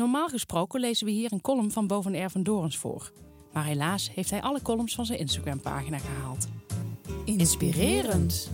[0.00, 3.12] Normaal gesproken lezen we hier een column van Boven Air van Dorens voor.
[3.52, 6.48] Maar helaas heeft hij alle columns van zijn Instagram-pagina gehaald.
[7.24, 8.50] Inspirerend.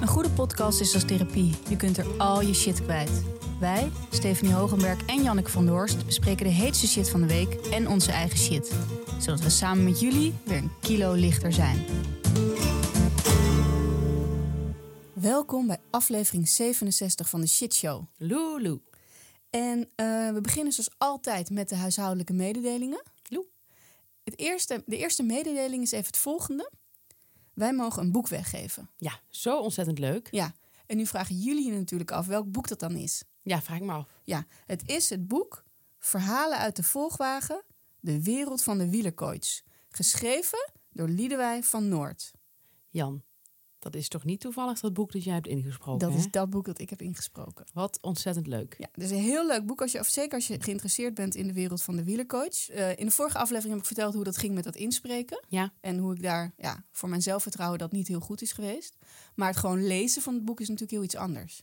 [0.00, 1.54] Een goede podcast is als therapie.
[1.68, 3.22] Je kunt er al je shit kwijt.
[3.60, 7.88] Wij, Stephanie Hogenberg en Janneke van Doorst, bespreken de heetste shit van de week en
[7.88, 8.72] onze eigen shit.
[9.18, 11.84] Zodat we samen met jullie weer een kilo lichter zijn.
[15.12, 18.04] Welkom bij aflevering 67 van de Shit Show.
[18.16, 18.80] Lulu.
[19.52, 23.02] En eh, we beginnen zoals altijd met de huishoudelijke mededelingen.
[24.24, 26.70] Het eerste, de eerste mededeling is even het volgende.
[27.54, 28.90] Wij mogen een boek weggeven.
[28.96, 30.28] Ja, zo ontzettend leuk.
[30.30, 30.54] Ja,
[30.86, 33.22] en nu vragen jullie je natuurlijk af welk boek dat dan is.
[33.42, 34.08] Ja, vraag ik me af.
[34.24, 35.64] Ja, het is het boek
[35.98, 37.62] Verhalen uit de Volgwagen,
[38.00, 39.62] de wereld van de wielercoach.
[39.88, 42.30] Geschreven door Liedewij van Noord.
[42.88, 43.22] Jan,
[43.82, 45.98] dat is toch niet toevallig dat boek dat jij hebt ingesproken?
[45.98, 46.18] Dat hè?
[46.18, 47.66] is dat boek dat ik heb ingesproken.
[47.72, 48.74] Wat ontzettend leuk.
[48.78, 51.34] Ja, het is een heel leuk boek, als je, of zeker als je geïnteresseerd bent
[51.34, 52.68] in de wereld van de wielercoach.
[52.68, 55.44] Eh, in de vorige aflevering heb ik verteld hoe dat ging met dat inspreken.
[55.48, 58.96] Ja, En hoe ik daar ja, voor mijn zelfvertrouwen dat niet heel goed is geweest.
[59.34, 61.62] Maar het gewoon lezen van het boek is natuurlijk heel iets anders.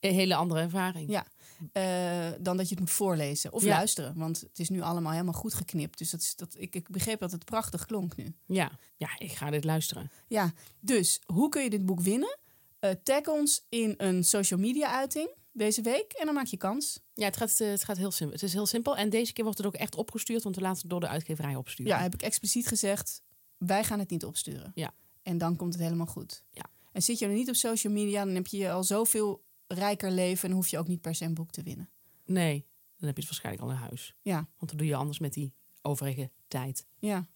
[0.00, 1.10] een hele andere ervaring.
[1.10, 1.26] Ja,
[1.72, 3.68] eh, dan dat je het moet voorlezen of Ja.
[3.68, 4.14] luisteren.
[4.16, 5.98] Want het is nu allemaal helemaal goed geknipt.
[5.98, 8.34] Dus dat is, dat, ik, ik begreep dat het prachtig klonk nu.
[8.46, 10.10] Ja, ja ik ga dit luisteren.
[10.28, 12.38] Ja, dus hoe kun je dit boek winnen?
[12.78, 16.98] Eh, tag ons in een social media uiting deze week en dan maak je kans.
[17.14, 18.34] Ja, het gaat, eh, het gaat heel simpel.
[18.36, 18.96] Het is heel simpel.
[18.96, 21.54] En deze keer wordt het ook echt opgestuurd, want we laten het door de uitgeverij
[21.54, 21.92] opsturen.
[21.92, 23.22] Ja, heb ik expliciet gezegd,
[23.58, 24.72] wij gaan het niet opsturen.
[24.74, 24.94] Ja.
[25.22, 26.44] En dan komt het helemaal goed.
[26.50, 26.64] Ja.
[26.92, 30.48] En zit je er niet op social media, dan heb je al zoveel rijker leven
[30.48, 31.88] en hoef je ook niet per se een boek te winnen.
[32.24, 34.14] Nee, dan heb je het waarschijnlijk al naar huis.
[34.22, 36.86] Ja, Want dan doe je anders met die overige tijd.
[36.98, 37.26] ja.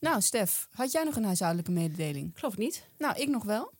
[0.00, 2.30] Nou, Stef, had jij nog een huishoudelijke mededeling?
[2.30, 2.86] Ik geloof het niet.
[2.98, 3.72] Nou, ik nog wel.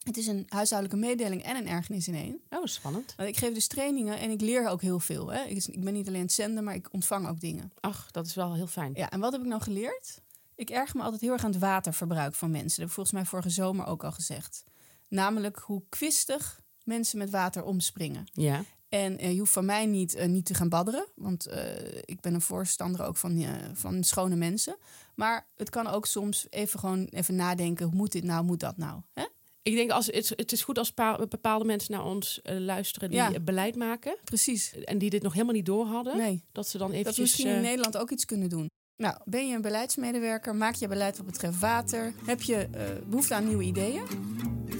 [0.00, 2.40] Het is een huishoudelijke mededeling en een ergernis in één.
[2.50, 3.14] Oh, spannend.
[3.16, 5.28] Want ik geef dus trainingen en ik leer ook heel veel.
[5.32, 5.42] Hè.
[5.44, 7.72] Ik, ik ben niet alleen het zenden, maar ik ontvang ook dingen.
[7.80, 8.92] Ach, dat is wel heel fijn.
[8.94, 10.22] Ja, en wat heb ik nou geleerd?
[10.54, 12.68] Ik erger me altijd heel erg aan het waterverbruik van mensen.
[12.68, 14.64] Dat heb ik volgens mij vorige zomer ook al gezegd.
[15.08, 18.24] Namelijk hoe kwistig mensen met water omspringen.
[18.32, 18.64] Ja.
[18.88, 21.06] En eh, je hoeft van mij niet, eh, niet te gaan badderen.
[21.14, 21.62] Want eh,
[22.04, 24.76] ik ben een voorstander ook van, van schone mensen.
[25.14, 27.86] Maar het kan ook soms even gewoon even nadenken.
[27.86, 29.00] Hoe moet dit nou, moet dat nou?
[29.12, 29.24] Hè?
[29.62, 33.18] Ik denk, als, het, het is goed als pa- bepaalde mensen naar ons luisteren die
[33.18, 33.40] Ja.
[33.40, 34.16] beleid maken.
[34.24, 34.74] Precies.
[34.84, 36.16] En die dit nog helemaal niet door hadden.
[36.16, 36.44] Nee.
[36.52, 37.16] Dat ze dan Dat eventjes...
[37.16, 38.68] we misschien in Nederland ook iets kunnen doen.
[38.96, 40.54] Nou, ben je een beleidsmedewerker?
[40.54, 42.12] Maak je beleid wat betreft water?
[42.24, 44.02] Heb je eh, behoefte aan nieuwe ideeën?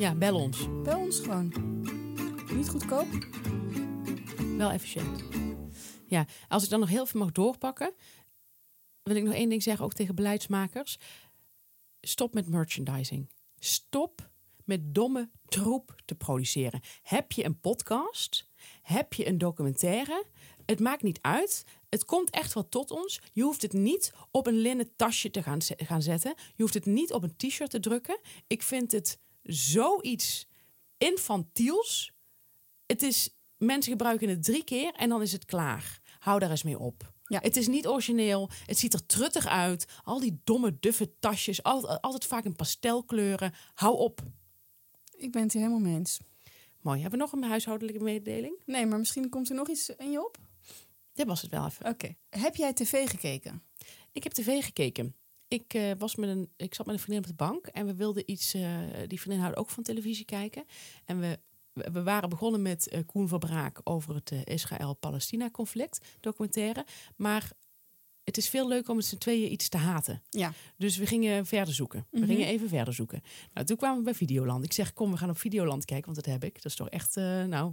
[0.00, 0.82] Ja, bel ons.
[0.82, 1.52] Bel ons gewoon.
[2.52, 3.06] Niet goedkoop?
[4.56, 5.24] Wel efficiënt.
[6.06, 7.94] Ja, als ik dan nog heel veel mag doorpakken,
[9.02, 10.98] wil ik nog één ding zeggen, ook tegen beleidsmakers.
[12.00, 13.30] Stop met merchandising.
[13.58, 14.30] Stop
[14.64, 16.80] met domme troep te produceren.
[17.02, 18.48] Heb je een podcast?
[18.82, 20.24] Heb je een documentaire?
[20.66, 21.64] Het maakt niet uit.
[21.88, 23.20] Het komt echt wel tot ons.
[23.32, 26.34] Je hoeft het niet op een linnen tasje te gaan, gaan zetten.
[26.36, 28.20] Je hoeft het niet op een t-shirt te drukken.
[28.46, 30.46] Ik vind het zoiets
[30.98, 32.12] infantiels.
[32.86, 36.00] Het is, mensen gebruiken het drie keer en dan is het klaar.
[36.18, 37.12] Hou daar eens mee op.
[37.24, 37.40] Ja.
[37.40, 38.50] Het is niet origineel.
[38.66, 39.86] Het ziet er truttig uit.
[40.04, 41.62] Al die domme, duffe tasjes.
[41.62, 43.52] al- altijd vaak in pastelkleuren.
[43.74, 44.20] Hou op.
[45.16, 46.18] Ik ben het hier helemaal mee eens.
[46.80, 47.00] Mooi.
[47.00, 48.62] Hebben we nog een huishoudelijke mededeling?
[48.66, 50.38] Nee, maar misschien komt er nog iets in je op?
[51.12, 51.86] Dit was het wel even.
[51.86, 52.14] Oké.
[52.30, 53.62] Heb jij tv gekeken?
[54.12, 55.14] Ik heb tv gekeken.
[55.50, 57.94] Ik, eh, was met een, ik zat met een vriendin op de bank en we
[57.94, 58.54] wilden iets.
[58.54, 60.64] eh, die vriendin houdt ook van televisie kijken.
[61.04, 61.38] En we,
[61.72, 66.84] we waren begonnen met eh, Koen Verbraak over het Israël-Palestina-conflict documentaire.
[67.16, 67.50] Maar
[68.24, 70.22] het is veel leuker om met z'n tweeën iets te haten.
[70.30, 70.52] Ja.
[70.76, 72.06] Dus we gingen verder zoeken.
[72.10, 72.26] We Mhm.
[72.28, 73.22] gingen even verder zoeken.
[73.54, 74.64] Nou, toen kwamen we bij Videoland.
[74.64, 76.54] Ik zeg, kom, we gaan op Videoland kijken, want dat heb ik.
[76.54, 77.14] Dat is toch echt,
[77.46, 77.72] nou,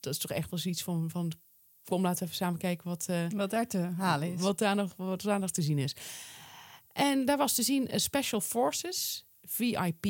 [0.00, 1.32] dat is toch echt wel zoiets van, van
[1.84, 4.40] kom, laten we even samen kijken wat, Wat daar te halen is.
[4.40, 5.94] wat daar, nog, wat daar nog te zien is.
[6.98, 10.06] En daar was te zien eh, Special Forces, VIP.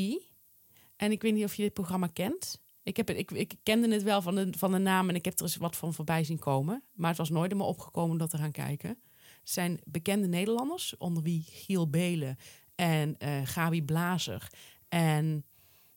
[0.97, 2.61] En ik weet niet of je dit programma kent.
[2.83, 5.35] Ik, heb ik, ik kende het wel van de, van de naam en ik heb
[5.35, 6.83] er eens wat van voorbij zien komen.
[6.93, 8.89] Maar het was nooit in me opgekomen om dat te gaan kijken.
[8.89, 12.37] Het zijn bekende Nederlanders, onder wie Giel Belen
[12.75, 14.53] en eh Gabi Blazer.
[14.89, 15.45] En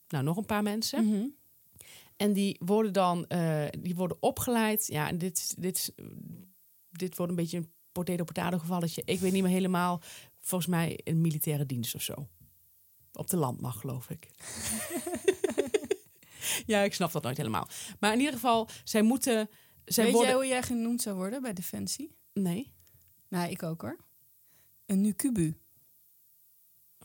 [0.08, 1.06] nou, nog een paar mensen.
[1.06, 1.26] Mhm.
[2.16, 4.88] En die worden dan eh, die worden opgeleid.
[4.88, 5.94] Ja, en dit, dit,
[6.90, 9.02] dit wordt een beetje een potato potato gevalletje.
[9.06, 10.02] Ik weet niet meer helemaal.
[10.42, 12.28] Volgens mij een militaire dienst of zo.
[13.14, 14.30] Op de landmacht, geloof ik.
[16.72, 17.68] ja, ik snap dat nooit helemaal.
[18.00, 19.50] Maar in ieder geval, zij moeten.
[19.86, 20.32] Zij Weet worden...
[20.32, 22.16] jij hoe jij genoemd zou worden bij Defensie?
[22.34, 22.74] Nee,
[23.30, 23.98] Nou, ik ook hoor.
[24.86, 25.58] Een nukubu.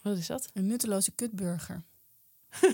[0.02, 0.50] wat is dat?
[0.52, 1.84] Een nutteloze kutburger.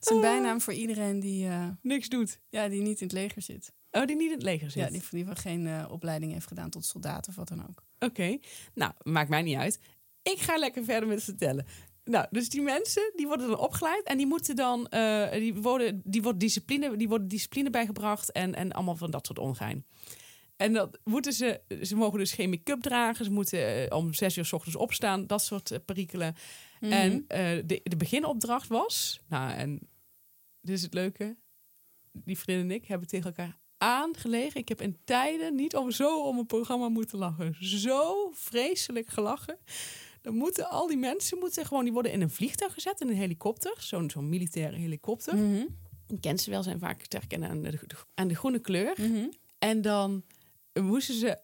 [0.00, 2.40] is een bijnaam voor iedereen die, eh, Niks doet.
[2.48, 3.72] ja, die niet in het leger zit.
[3.96, 4.82] Oh, die niet in het leger zit.
[4.82, 7.82] Ja, die, die van geen eh, opleiding heeft gedaan tot soldaat of wat dan ook.
[7.98, 8.38] Oké,
[8.74, 9.80] nou, maakt mij niet uit.
[10.22, 11.66] Ik ga lekker verder met vertellen.
[12.04, 16.00] Nou, dus die mensen die worden dan opgeleid en die moeten dan, eh, die worden,
[16.04, 19.86] die wordt discipline, die worden discipline bijgebracht en, en allemaal van dat soort ongein.
[20.56, 24.36] En dat moeten ze, ze mogen dus geen make-up dragen, ze moeten eh, om zes
[24.36, 26.34] uur s ochtends opstaan, dat soort perikelen.
[26.80, 26.92] Mhm.
[26.92, 27.24] En
[27.66, 29.78] de, de beginopdracht was, nou, en
[30.60, 31.36] dit is het leuke,
[32.12, 34.60] die vriendin en ik hebben tegen elkaar aangelegen.
[34.60, 37.56] Ik heb in tijden niet om zo om een programma moeten lachen.
[37.60, 39.58] Zo vreselijk gelachen.
[40.22, 43.16] Dan moeten al die mensen moeten gewoon, die worden in een vliegtuig gezet, in een
[43.16, 45.36] helikopter, zo'n zo'n militaire helikopter.
[46.06, 47.78] Je kent ze wel, zijn vaak te herkennen aan de,
[48.14, 48.96] aan de groene kleur.
[49.00, 49.26] Mhm.
[49.58, 50.24] En dan
[50.80, 51.38] moesten ze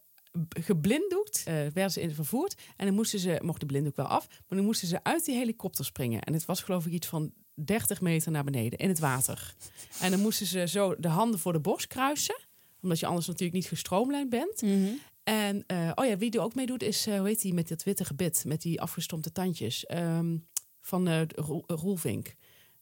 [0.49, 2.55] geblinddoekt, eh werden ze in vervoerd.
[2.77, 5.37] En dan moesten ze, mocht de blinddoek wel af, maar dan moesten ze uit die
[5.37, 6.23] helikopter springen.
[6.23, 9.55] En het was geloof ik iets van 30 meter naar beneden in het water.
[10.01, 12.39] En dan moesten ze zo de handen voor de borst kruisen,
[12.83, 14.63] omdat je anders natuurlijk niet gestroomlijnd bent.
[14.63, 14.89] Mhm.
[15.23, 17.83] En eh, oh ja, wie er ook meedoet is, eh, hoe heet die met dat
[17.83, 20.37] witte gebit, met die afgestompte tandjes Ehm,
[20.81, 22.35] van Roel- Roelvink.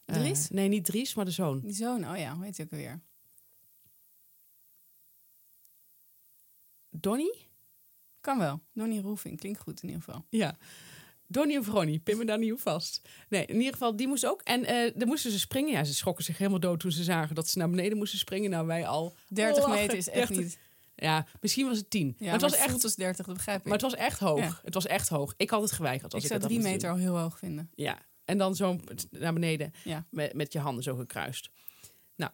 [0.04, 0.48] Dries?
[0.50, 1.60] nee, niet Dries, maar de zoon.
[1.60, 3.00] Die zoon, oh ja, hoe heet hij ook alweer?
[6.90, 7.46] Donnie?
[8.20, 8.60] Kan wel.
[8.72, 10.24] Donnie Roefing, klinkt goed in ieder geval.
[10.28, 10.56] Ja.
[11.30, 13.08] Donnie of Ronnie, pin me daar niet op vast.
[13.28, 14.42] Nee, in ieder geval, die moest ook.
[14.42, 15.72] En eh dan moesten ze springen.
[15.72, 18.50] Ja, ze schrokken zich helemaal dood toen ze zagen dat ze naar beneden moesten springen.
[18.50, 19.16] Nou, wij al.
[19.28, 19.80] 30 lachen.
[19.80, 20.36] meter is echt 30.
[20.36, 20.58] niet.
[20.94, 22.06] Ja, misschien was het 10.
[22.06, 22.82] Ja, maar het was echt.
[22.84, 23.64] als 30, dat begrijp ik.
[23.64, 24.38] Maar het was echt hoog.
[24.38, 24.60] Ja.
[24.62, 25.34] Het was echt hoog.
[25.36, 26.14] Ik had het geweigerd.
[26.14, 27.70] Als ik ik, zou het 3 had meter al heel hoog vinden.
[27.74, 27.98] Ja.
[28.24, 28.78] En dan zo
[29.10, 30.06] naar beneden Ja.
[30.10, 31.50] met, met je handen zo gekruist.
[32.16, 32.32] Nou,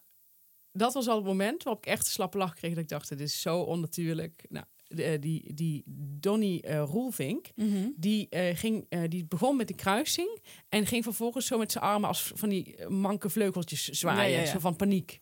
[0.73, 2.75] dat was al het moment waarop ik echt een slappe lach kreeg.
[2.75, 4.45] Dat ik dacht, dit is zo onnatuurlijk.
[4.49, 4.65] Nou,
[4.95, 5.83] de- die, die
[6.21, 7.47] Donnie eh Roelvink,
[7.97, 10.39] die, eh, ging, eh, die begon met de kruising
[10.69, 14.39] en ging vervolgens zo met zijn armen als van die eh, manke vleugeltjes zwaaien, Ja,
[14.39, 14.51] ja, ja.
[14.51, 15.21] zo van paniek.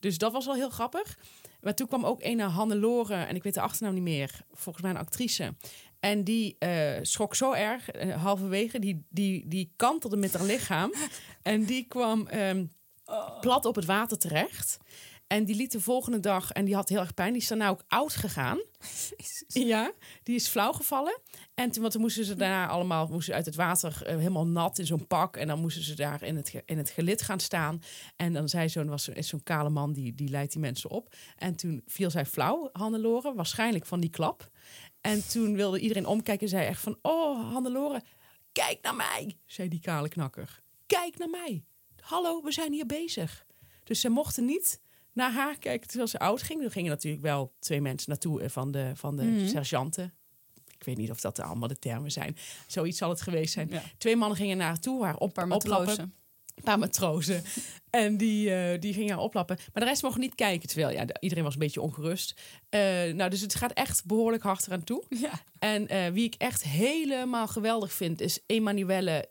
[0.00, 1.18] Dus dat was al heel grappig.
[1.60, 4.92] Maar toen kwam ook een Hannelore, en ik weet de achternaam niet meer, volgens mij
[4.94, 5.54] een actrice.
[6.00, 10.92] En die eh, schrok zo erg, eh, halverwege, die, die, die kantelde met haar lichaam.
[11.42, 12.64] en die kwam ehm,
[13.40, 14.78] plat op het water terecht.
[15.32, 17.68] En die liet de volgende dag, en die had heel erg pijn, die is daarna
[17.68, 18.60] ook oud gegaan.
[19.46, 19.92] Ja,
[20.22, 21.20] die is flauw gevallen.
[21.54, 24.78] En toen, want toen moesten ze daarna allemaal moesten uit het water eh, helemaal nat
[24.78, 25.36] in zo'n pak.
[25.36, 27.82] En dan moesten ze daar in het, in het gelid gaan staan.
[28.16, 31.14] En dan zei zo'n was zo'n kale man die, die leidt die mensen op.
[31.36, 34.50] En toen viel zij flauw, Hannelore, waarschijnlijk van die klap.
[35.00, 36.98] En toen wilde iedereen omkijken en zei echt van...
[37.02, 38.02] Oh, Hannelore,
[38.52, 40.62] kijk naar mij, zei die kale knakker.
[40.86, 41.64] Kijk naar mij.
[42.00, 43.46] Hallo, we zijn hier bezig.
[43.84, 44.80] Dus ze mochten niet
[45.12, 46.62] naar haar kijken terwijl ze oud ging.
[46.64, 49.46] Er gingen natuurlijk wel twee mensen naartoe eh, van de, van de Mhm.
[49.48, 50.14] sergeanten.
[50.78, 52.36] Ik weet niet of dat allemaal de termen zijn.
[52.66, 53.68] Zoiets zal het geweest zijn.
[53.70, 53.82] Ja.
[53.98, 56.14] Twee mannen gingen naar haar toe, haar op, paar matrozen.
[56.54, 57.42] Een paar matrozen.
[57.90, 59.56] en die, eh, die gingen haar oplappen.
[59.72, 60.68] Maar de rest mocht niet kijken.
[60.68, 62.40] Terwijl ja, de- iedereen was een beetje ongerust.
[62.68, 62.80] Eh,
[63.12, 65.04] nou, dus het gaat echt behoorlijk hard eraan toe.
[65.08, 65.30] Ja.
[65.58, 69.28] En wie ik echt helemaal geweldig vind, is Emanuelle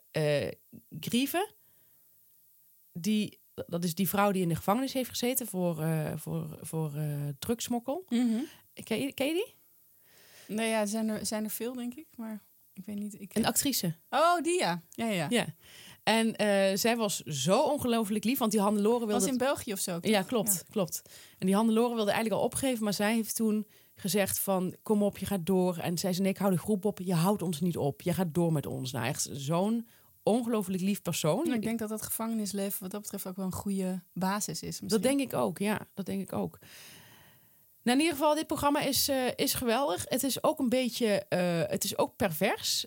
[1.00, 1.52] Grieve.
[2.92, 6.94] Die, dat is die vrouw die in de gevangenis heeft gezeten voor, eh voor, voor
[6.94, 8.04] eh drugsmokkel.
[8.08, 8.38] Mhm.
[8.84, 9.54] Ken je, ken je die?
[10.56, 12.06] Nou ja, zijn er, zijn er veel, denk ik.
[12.16, 13.20] Maar ik weet niet.
[13.20, 13.34] Ik...
[13.34, 13.94] Een actrice.
[14.10, 14.82] Oh, die ja.
[14.90, 15.26] Ja, ja.
[15.30, 15.46] Ja.
[16.02, 19.12] En eh, zij was zo ongelooflijk lief, want die Hannelore wilde...
[19.12, 20.00] Was in België of zo?
[20.00, 20.10] toch?
[20.10, 21.02] Ja, klopt, klopt.
[21.38, 24.76] En die Hannelore wilde eigenlijk al opgeven, maar zij heeft toen gezegd van...
[24.82, 25.76] kom op, je gaat door.
[25.76, 26.98] En zei ze, nee, ik hou de groep op.
[26.98, 28.02] Je houdt ons niet op.
[28.02, 28.92] Je gaat door met ons.
[28.92, 29.88] Nou, echt zo'n
[30.22, 31.46] ongelooflijk lief persoon.
[31.46, 31.54] Ja.
[31.54, 34.80] Ik denk dat dat gevangenisleven wat dat betreft ook wel een goede basis is.
[34.80, 34.88] Misschien.
[34.88, 35.80] Dat denk ik ook, ja.
[35.94, 36.58] Dat denk ik ook.
[37.82, 40.04] Nou, in ieder geval, dit programma is, eh, is geweldig.
[40.08, 42.86] Het is ook een beetje, eh, het is ook pervers.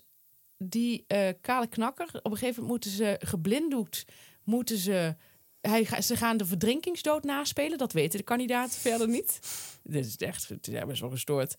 [0.57, 4.05] Die eh, kale knakker, op een gegeven moment moeten ze geblinddoekt,
[4.43, 5.15] moeten ze...
[5.61, 7.77] Hij, ze gaan de verdrinkingsdood naspelen.
[7.77, 9.39] Dat weten de kandidaten verder niet.
[9.83, 11.55] Dit is echt het is best wel gestoord.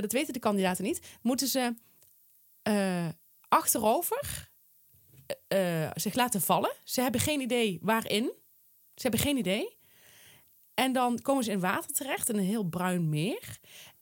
[0.00, 1.00] Dat weten de kandidaten niet.
[1.22, 1.74] Moeten ze
[3.48, 4.50] achterover
[5.48, 6.72] eh, zich laten vallen.
[6.84, 8.32] Ze hebben geen idee waarin.
[8.94, 9.76] Ze hebben geen idee.
[10.74, 13.58] En dan komen ze in water terecht, in een heel bruin meer.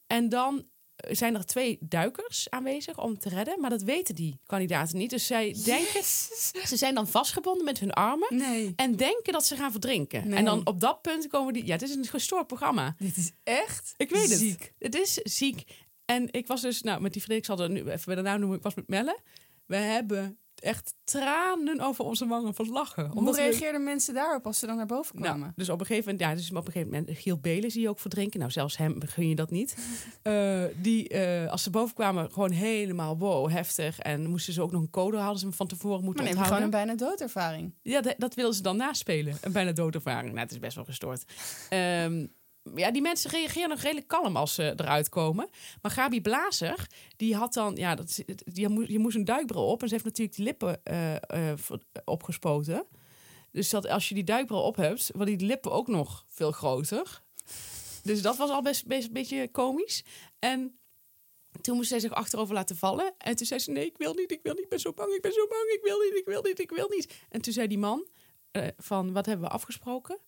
[0.07, 0.67] En dan
[0.97, 3.61] zijn er twee duikers aanwezig om te redden.
[3.61, 5.11] Maar dat weten die kandidaten niet.
[5.11, 6.03] Dus zij denken,
[6.67, 8.37] ze zijn dan vastgebonden met hun armen.
[8.37, 8.73] Nee.
[8.77, 10.29] En denken dat ze gaan verdrinken.
[10.29, 10.39] Nee.
[10.39, 11.67] En dan op dat punt komen die...
[11.67, 12.95] Ja, het is een gestoord programma.
[12.99, 14.39] Dit is echt Ik weet het.
[14.39, 14.73] ziek.
[14.79, 15.65] Het is ziek.
[16.05, 18.23] En ik was dus, nou, met die vriendin, ik zal er nu even bij de
[18.23, 19.19] naam noemen, ik was met Melle.
[19.67, 23.07] We hebben echt tranen over onze wangen van lachen.
[23.11, 25.41] Hoe we- reageerden mensen daarop als ze dan naar boven kwamen?
[25.41, 27.81] Nou, dus op een gegeven moment, ja, dus op een gegeven moment Giel Belen zie
[27.83, 28.39] je ook verdrinken.
[28.39, 29.77] Nou, zelfs hem gun je dat niet.
[30.23, 33.99] Eh, die, eh, als ze boven kwamen, gewoon helemaal wow, heftig.
[33.99, 36.35] En moesten ze ook nog een code hadden ze hem van tevoren maar moeten heb
[36.35, 36.81] je gewoon onthouden.
[36.81, 37.75] een bijna doodervaring.
[37.83, 39.37] Ja, dat, dat wilden ze dan naspelen.
[39.41, 40.29] Een bijna doodervaring.
[40.29, 41.25] Nou, het is best wel gestoord.
[41.69, 42.27] Ehm,
[42.75, 45.49] ja, die mensen reageren nog redelijk kalm als ze eruit komen.
[45.83, 47.77] Maar Gabi Blazer, die had dan...
[47.77, 49.83] Ja, dat, die moest, je moest een duikbril op.
[49.83, 51.59] En ze heeft natuurlijk die lippen eh, eh,
[52.05, 52.87] opgespoten.
[53.51, 55.11] Dus dat als je die duikbril op hebt...
[55.15, 57.23] worden die lippen ook nog veel groter.
[58.03, 60.05] Dus dat was al best, best een beetje komisch.
[60.39, 60.79] En
[61.61, 63.15] toen moest zij zich achterover laten vallen.
[63.19, 65.13] En toen zei ze, nee, ik wil niet, ik wil niet, ik ben zo bang,
[65.13, 67.15] ik ben zo bang, ik wil niet, ik wil niet, ik wil niet.
[67.29, 68.09] En toen zei die man
[68.51, 70.19] eh, van, wat hebben we afgesproken?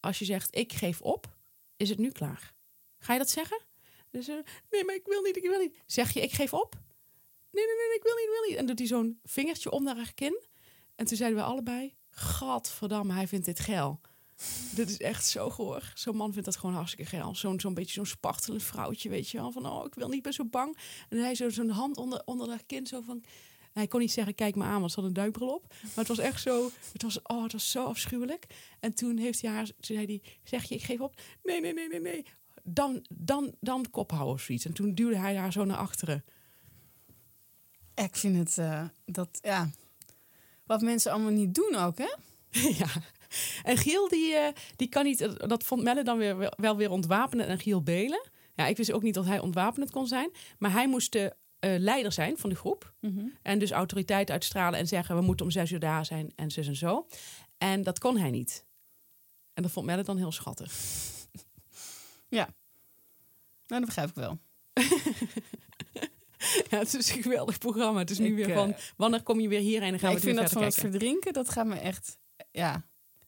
[0.00, 1.38] Als je zegt, ik geef op,
[1.80, 2.52] is het nu klaar.
[2.98, 3.60] Ga je dat zeggen?
[4.10, 4.36] Dus, eh,
[4.70, 5.76] nee, maar ik wil niet, ik wil niet.
[5.86, 6.74] Zeg je, ik geef op?
[7.50, 8.56] Nee, nee, nee, ik wil niet, wil niet.
[8.56, 10.40] En doet hij zo'n vingertje om naar haar kin.
[10.94, 14.00] En toen zeiden we allebei, gadverdamme, hij vindt dit geil.
[14.74, 15.92] Dit is echt zo goor.
[15.94, 17.34] Zo'n man vindt dat gewoon hartstikke geil.
[17.34, 19.52] Zo'n zo'n beetje zo'n spartelend vrouwtje, weet je wel.
[19.52, 20.78] Van, oh, ik wil niet, ben zo bang.
[21.08, 23.24] En hij zo zo'n hand onder, onder haar kin, zo van...
[23.72, 25.66] Hij kon niet zeggen, kijk me aan, want ze had een duikbril op.
[25.82, 28.46] Maar het was echt zo, het was, oh, het was zo afschuwelijk.
[28.80, 31.20] En toen heeft hij haar, zei hij, zeg je, ik geef op.
[31.42, 32.24] Nee, nee, nee, nee, nee.
[32.62, 34.64] Dan, dan, dan kop houden of zoiets.
[34.64, 36.24] En toen duwde hij haar zo naar achteren.
[37.94, 39.70] Ik vind het, eh, dat, ja...
[40.66, 42.14] Wat mensen allemaal niet doen ook, hè?
[42.82, 42.86] ja.
[43.62, 46.76] En Giel, die, eh, die kan niet, eh, dat vond Melle dan weer, wel- wel
[46.76, 48.28] weer ontwapenen en Giel Belen.
[48.54, 50.30] Ja, ik wist ook niet dat hij ontwapenend kon zijn.
[50.58, 52.94] Maar hij moest de eh, leider zijn van de groep.
[53.42, 56.66] En dus autoriteit uitstralen en zeggen: we moeten om zes uur daar zijn en zus
[56.66, 57.06] en zo.
[57.58, 58.64] En dat kon hij niet.
[59.54, 60.72] En dat vond Melle dan heel schattig.
[62.28, 62.48] Ja.
[63.66, 64.38] Nou, dat begrijp ik wel.
[66.70, 67.98] Ja, het is een geweldig programma.
[67.98, 70.16] Het is nu Ik, weer eh, van: wanneer kom je weer hier en gaan we
[70.16, 72.18] ik vind dat van het verdrinken, dat gaat me echt...
[72.50, 72.86] Ja,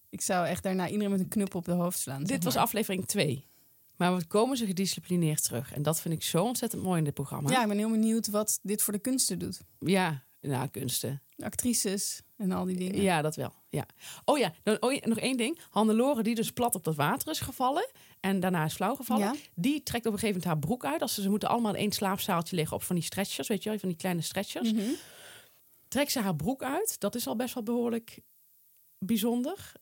[0.09, 2.19] ik zou echt daarna iedereen met een knuppel op de hoofd slaan.
[2.19, 3.47] zeg Dit was aflevering 2.
[3.96, 5.72] Maar we komen ze gedisciplineerd terug.
[5.72, 7.50] En dat vind ik zo ontzettend mooi in dit programma.
[7.50, 9.61] Ja, ik ben heel benieuwd wat dit voor de kunsten doet.
[9.78, 11.22] ja nou, kunsten.
[11.37, 13.02] De actrices en al die dingen.
[13.02, 13.54] Ja, dat wel.
[13.68, 13.87] Ja.
[14.25, 15.58] Oh ja, dan, oh ja, nog één ding.
[15.70, 19.34] Hannelore, die dus plat op dat water is gevallen en daarna is flauw gevallen, Ja.
[19.54, 21.02] die trekt op een gegeven moment haar broek uit.
[21.02, 23.68] Als ze, ze moeten allemaal in één slaapzaaltje liggen op van die stretchers, weet je
[23.70, 24.72] wel, van die kleine stretchers.
[24.72, 24.90] Mhm.
[25.88, 26.96] Trekt ze haar broek uit.
[27.00, 28.20] Dat is al best wel behoorlijk
[28.99, 29.72] bijzonder.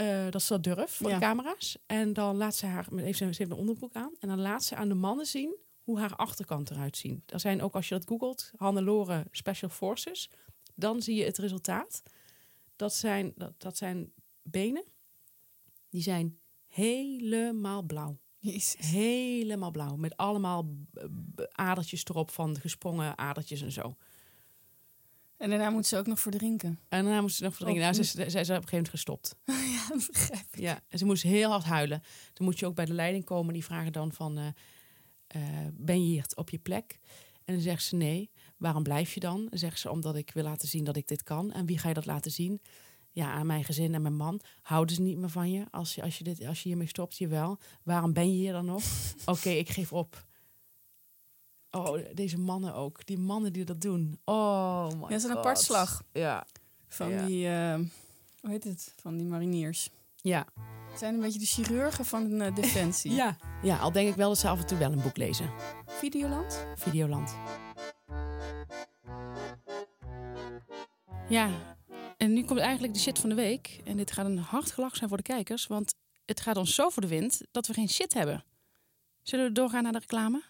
[0.00, 1.14] Eh, dat ze dat durft voor Ja.
[1.14, 1.78] de camera's.
[1.86, 4.12] En dan laat ze haar, heeft ze, heeft een onderbroek aan.
[4.20, 7.32] En dan laat ze aan de mannen zien hoe haar achterkant eruit ziet.
[7.32, 10.30] Er zijn ook, als je dat googelt, Hannelore Special Forces.
[10.74, 12.02] Dan zie je het resultaat.
[12.76, 14.84] Dat zijn, dat, dat zijn benen.
[15.88, 18.18] Die zijn helemaal blauw.
[18.38, 18.86] Jezus.
[18.90, 19.96] Helemaal blauw.
[19.96, 20.68] Met allemaal
[21.52, 23.96] adertjes erop van gesprongen adertjes en zo.
[25.40, 26.68] En daarna moet ze ook nog voor drinken.
[26.88, 27.84] En daarna moest ze nog verdrinken.
[27.84, 29.36] Oh, Nou, ze, ze, ze is op een gegeven moment gestopt.
[29.74, 30.60] ja, dat begrijp ik.
[30.60, 32.02] Ja, en ze moest heel hard huilen.
[32.32, 33.52] Dan moet je ook bij de leiding komen.
[33.52, 34.46] Die vragen dan van, eh,
[35.26, 36.98] eh, ben je hier op je plek?
[37.44, 38.30] En dan zegt ze nee.
[38.56, 39.46] Waarom blijf je dan?
[39.48, 41.52] Dan zegt ze, omdat ik wil laten zien dat ik dit kan.
[41.52, 42.60] En wie ga je dat laten zien?
[43.10, 44.40] Ja, aan mijn gezin en mijn man.
[44.62, 47.18] Houden ze niet meer van je als je, als je, dit, als je hiermee stopt?
[47.18, 47.58] Jawel.
[47.82, 48.82] Waarom ben je hier dan nog?
[49.24, 50.24] Oké, ik geef op.
[51.70, 53.06] Oh, deze mannen ook.
[53.06, 54.20] Die mannen die dat doen.
[54.24, 56.46] Oh my Ja, dat is een apart slag Ja.
[56.88, 57.26] van Ja.
[57.26, 57.74] die, eh,
[58.40, 59.90] hoe heet het, van die mariniers.
[60.16, 60.46] Ja.
[60.90, 63.12] Het zijn een beetje de chirurgen van eh, Defensie.
[63.12, 63.36] Ja.
[63.62, 65.50] ja, al denk ik wel dat ze af en toe wel een boek lezen.
[65.86, 66.66] Videoland?
[66.76, 67.34] Videoland.
[71.28, 71.50] Ja,
[72.16, 73.80] en nu komt eigenlijk de shit van de week.
[73.84, 75.66] En dit gaat een hard gelach zijn voor de kijkers.
[75.66, 78.44] Want het gaat ons zo voor de wind dat we geen shit hebben.
[79.22, 80.42] Zullen we doorgaan naar de reclame?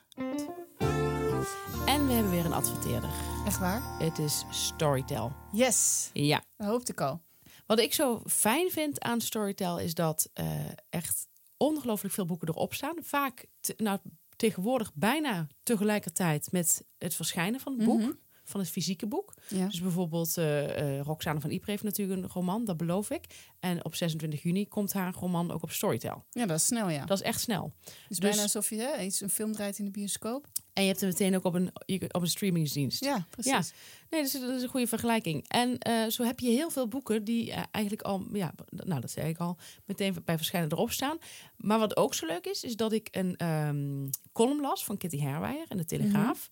[1.91, 3.11] En we hebben weer een adverteerder.
[3.47, 3.83] Echt waar?
[3.99, 5.33] Het is Storytel.
[5.53, 6.43] Yes, Ja.
[6.57, 7.23] dat hoopte ik al.
[7.67, 10.47] Wat ik zo fijn vind aan Storytel is dat eh,
[10.91, 12.97] echt ongelooflijk veel boeken erop staan.
[13.03, 13.99] Vaak, nou,
[14.37, 18.11] tegenwoordig bijna tegelijkertijd met het verschijnen van het boek, Mhm.
[18.51, 19.35] Van het fysieke boek.
[19.49, 19.67] Ja.
[19.67, 23.25] Dus bijvoorbeeld eh Roxane van Ypres heeft natuurlijk een roman, dat beloof ik.
[23.61, 26.25] En op 26 juni komt haar roman ook op Storytel.
[26.31, 27.05] ja, dat is snel, ja.
[27.05, 27.73] Dat is echt snel.
[27.85, 30.47] Het is dus- bijna alsof je hè, iets, een film draait in de bioscoop.
[30.73, 31.71] En je hebt hem meteen ook op een,
[32.11, 33.05] op een streamingsdienst.
[33.05, 33.73] Ja, precies.
[34.11, 35.49] Nee, dat is, dat is een goede vergelijking.
[35.49, 39.29] En eh, zo heb je heel veel boeken die eigenlijk al, ja, nou dat zei
[39.29, 41.19] ik al, meteen bij verschijnen erop staan.
[41.57, 45.19] Maar wat ook zo leuk is, is dat ik een ehm, column las van Kitty
[45.21, 46.51] Herwijer in de Telegraaf.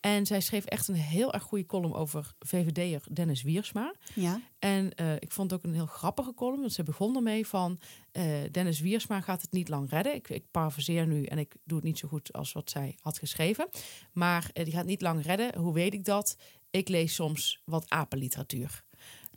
[0.00, 3.94] En zij schreef echt een heel erg goede column over VVD'er Dennis Wiersma.
[4.14, 4.40] Ja.
[4.58, 6.60] En eh, ik vond het ook een heel grappige column.
[6.60, 7.80] Want ze begon ermee van...
[8.12, 10.14] eh, Dennis Wiersma gaat het niet lang redden.
[10.14, 13.18] Ik, ik parafraseer nu en ik doe het niet zo goed als wat zij had
[13.18, 13.68] geschreven.
[14.12, 15.56] Maar eh, die gaat niet lang redden.
[15.58, 16.36] Hoe weet ik dat?
[16.72, 18.82] ik lees soms wat apenliteratuur.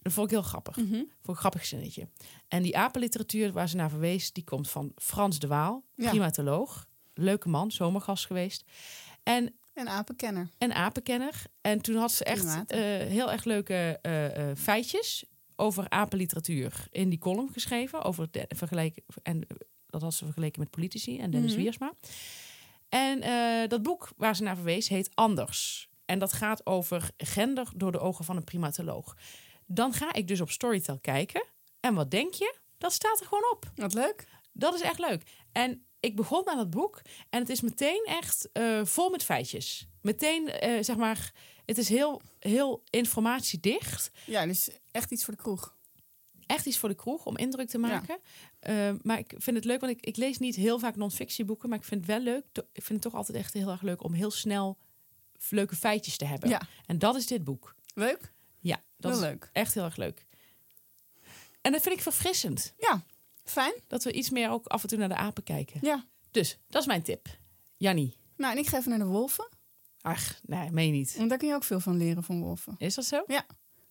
[0.02, 0.76] Dat vond ik heel grappig.
[0.78, 0.94] Mhm.
[0.94, 2.08] Ik een grappig zinnetje.
[2.48, 6.10] En die apenliteratuur waar ze naar verwees, die komt van Frans de Waal, Ja.
[6.10, 6.88] primatoloog.
[7.14, 8.64] Leuke man, zomergast geweest.
[9.24, 10.50] En Een apenkenner.
[10.58, 11.44] een apenkenner.
[11.62, 15.26] En toen had ze echt eh, heel erg leuke eh, eh, feitjes
[15.56, 18.04] over apenliteratuur in die column geschreven.
[18.04, 19.48] Over de, vergelijken, en
[19.86, 21.62] dat had ze vergeleken met politici en Dennis Mhm.
[21.62, 21.94] Wiersma.
[22.90, 23.20] En
[23.70, 25.90] dat boek waar ze naar verwees heet Anders.
[26.06, 29.18] En dat gaat over gender door de ogen van een primatoloog.
[29.66, 31.46] Dan ga ik dus op Storytel kijken.
[31.80, 32.56] En wat denk je?
[32.78, 33.72] Dat staat er gewoon op.
[33.76, 34.26] Wat leuk.
[34.52, 35.24] Dat is echt leuk.
[35.52, 39.88] En ik begon aan het boek en het is meteen echt eh, vol met feitjes.
[40.02, 41.34] Meteen, eh, zeg maar,
[41.66, 44.12] het is heel, heel informatiedicht.
[44.26, 45.76] Ja, dus echt iets voor de kroeg.
[46.46, 48.20] Echt iets voor de kroeg om indruk te maken.
[48.60, 51.70] Eh, maar ik vind het leuk, want ik, ik lees niet heel vaak non-fictieboeken.
[51.70, 52.46] Maar ik vind het wel leuk.
[52.54, 54.78] Ik vind het toch altijd echt heel erg leuk om heel snel
[55.50, 56.50] leuke feitjes te hebben.
[56.50, 56.62] Ja.
[56.86, 57.76] En dat is dit boek.
[57.94, 58.34] Leuk.
[58.60, 59.50] Ja, dat is leuk.
[59.54, 60.26] echt heel erg leuk.
[61.62, 62.74] En dat vind ik verfrissend.
[62.78, 63.04] Ja,
[63.44, 63.74] fijn.
[63.88, 65.80] Dat we iets meer ook af en toe naar de apen kijken.
[65.82, 66.06] Ja.
[66.32, 67.28] Dus, dat is mijn tip.
[67.78, 68.18] Jannie.
[68.38, 69.48] Nou, en ik ga even naar de wolven.
[70.02, 71.16] Ach, nee, meen je niet.
[71.18, 72.76] Want daar kun je ook veel van leren van wolven.
[72.78, 73.24] Is dat zo?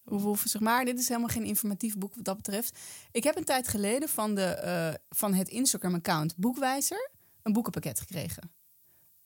[0.02, 0.84] Hoe wolven zich maar.
[0.84, 2.78] Dit is helemaal geen informatief boek wat dat betreft.
[3.12, 7.10] Ik heb een tijd geleden van, de, eh, van het Instagram-account Boekwijzer
[7.42, 8.52] een boekenpakket gekregen.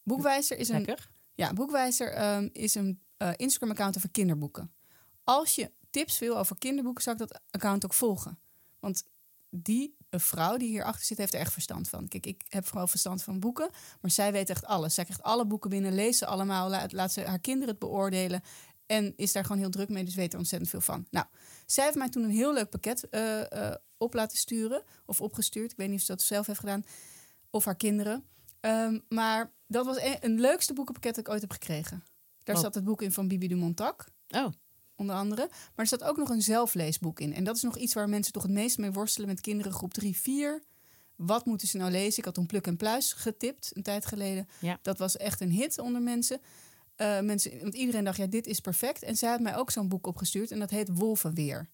[0.02, 1.10] Boekwijzer is een, Lekker.
[1.34, 4.72] ja, Boekwijzer ehm, is een eh, Instagram-account over kinderboeken.
[5.24, 8.38] Als je tips wil over kinderboeken, zou ik dat account ook volgen.
[8.80, 9.04] Want
[9.50, 12.08] die een vrouw die hierachter zit, heeft er echt verstand van.
[12.08, 13.70] Kijk, ik heb vooral verstand van boeken,
[14.00, 14.94] maar zij weet echt alles.
[14.94, 18.42] Zij krijgt alle boeken binnen, leest ze allemaal, laat, laat ze haar kinderen het beoordelen.
[18.86, 21.06] En is daar gewoon heel druk mee, dus weet er ontzettend veel van.
[21.10, 21.26] Nou,
[21.66, 24.82] zij heeft mij toen een heel leuk pakket eh, eh, op laten sturen.
[25.06, 25.70] Of opgestuurd.
[25.70, 26.84] Ik weet niet of ze dat zelf heeft gedaan.
[27.50, 28.24] Of haar kinderen.
[28.60, 32.04] Ehm, maar dat was een, een leukste boekenpakket dat ik ooit heb gekregen.
[32.44, 34.46] Daar zat het boek in van Bibi de Montac Oh,
[34.96, 35.46] onder andere.
[35.48, 37.34] Maar er staat ook nog een zelfleesboek in.
[37.34, 39.92] En dat is nog iets waar mensen toch het meest mee worstelen met kinderen groep
[39.94, 40.62] 3, 4.
[41.16, 42.18] Wat moeten ze nou lezen?
[42.18, 44.48] Ik had toen Pluk en Pluis getipt een tijd geleden.
[44.60, 44.78] Ja.
[44.82, 46.40] Dat was echt een hit onder mensen.
[46.96, 47.60] Eh, mensen.
[47.60, 49.02] Want iedereen dacht, ja, dit is perfect.
[49.02, 51.68] En zij had mij ook zo'n boek opgestuurd en dat heet Wolvenweer.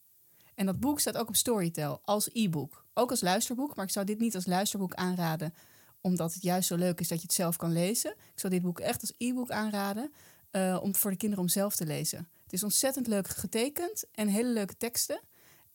[0.54, 2.86] En dat boek staat ook op Storytel als e-book.
[2.94, 5.54] Ook als luisterboek, maar ik zou dit niet als luisterboek aanraden.
[6.00, 8.10] Omdat het juist zo leuk is dat je het zelf kan lezen.
[8.10, 10.12] Ik zou dit boek echt als e-book aanraden.
[10.50, 12.28] eh, om voor de kinderen om zelf te lezen.
[12.52, 15.20] Het is ontzettend leuk getekend en hele leuke teksten.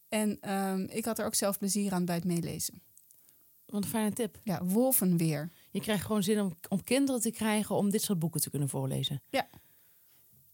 [0.09, 2.81] En ehm, ik had er ook zelf plezier aan bij het meelezen.
[3.65, 4.39] wat een fijne tip.
[4.43, 5.51] Ja, Wolvenweer.
[5.71, 8.69] Je krijgt gewoon zin om, om kinderen te krijgen om dit soort boeken te kunnen
[8.69, 9.21] voorlezen.
[9.29, 9.49] Ja.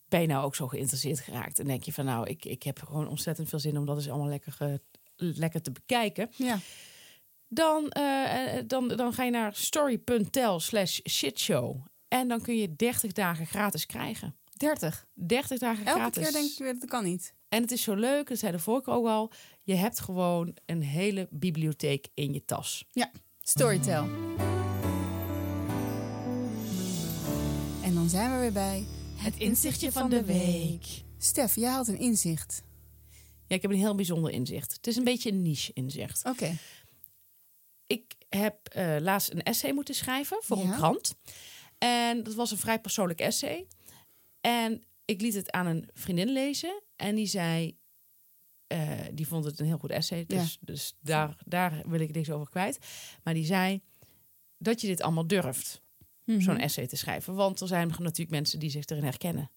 [0.08, 1.60] Ben je nou ook zo geïnteresseerd geraakt?
[1.60, 4.10] En denk je van nou, ik, ik heb gewoon ontzettend veel zin om dat eens
[4.10, 4.80] allemaal lekker,
[5.16, 6.30] lekker te bekijken.
[6.36, 6.60] Ja,
[7.48, 11.86] Dan, eh, eh, dan, dan ga je naar story.tel slash shitshow.
[12.08, 14.36] En dan kun je 30 dagen gratis krijgen.
[14.54, 15.06] 30.
[15.14, 16.24] 30 dagen Elke gratis.
[16.24, 17.34] keer denk ik weer, dat kan niet.
[17.50, 19.32] En het is zo leuk, dat zei de vorige ook al.
[19.64, 22.86] Je hebt gewoon een hele bibliotheek in je tas.
[23.42, 24.04] Storytel.
[27.84, 28.86] En dan zijn we weer bij
[29.16, 30.86] Het inzichtje van de week.
[31.18, 32.64] Stef, jij had een inzicht.
[33.48, 34.74] Ja, ik heb een heel bijzonder inzicht.
[34.74, 36.26] Het is een beetje een niche inzicht.
[36.26, 36.58] Oké.
[37.88, 40.64] Ik heb eh, laatst een essay moeten schrijven voor Ja.
[40.64, 41.16] een krant.
[41.78, 43.68] En dat was een vrij persoonlijk essay.
[44.46, 46.82] En ik liet het aan een vriendin lezen.
[46.96, 47.78] En die zei...
[48.68, 50.26] eh, die vond het een heel goed essay.
[50.26, 52.80] Dus, dus daar, daar wil ik niks over kwijt.
[53.24, 53.82] Maar die zei
[54.58, 55.82] dat je dit allemaal durft.
[56.24, 56.40] Mhm.
[56.42, 57.36] Zo'n essay te schrijven.
[57.36, 59.52] Want er zijn natuurlijk mensen die zich erin herkennen.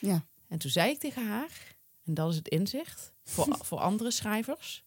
[0.00, 0.26] Ja.
[0.48, 4.84] En toen zei ik tegen haar, en dat is het inzicht voor, voor andere schrijvers.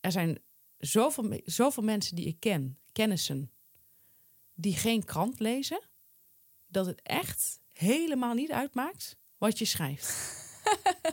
[0.00, 0.38] Er zijn
[0.78, 3.50] zoveel, zoveel mensen die ik ken, kennissen,
[4.54, 5.80] die geen krant lezen,
[6.66, 10.34] dat het echt helemaal niet uitmaakt wat je schrijft.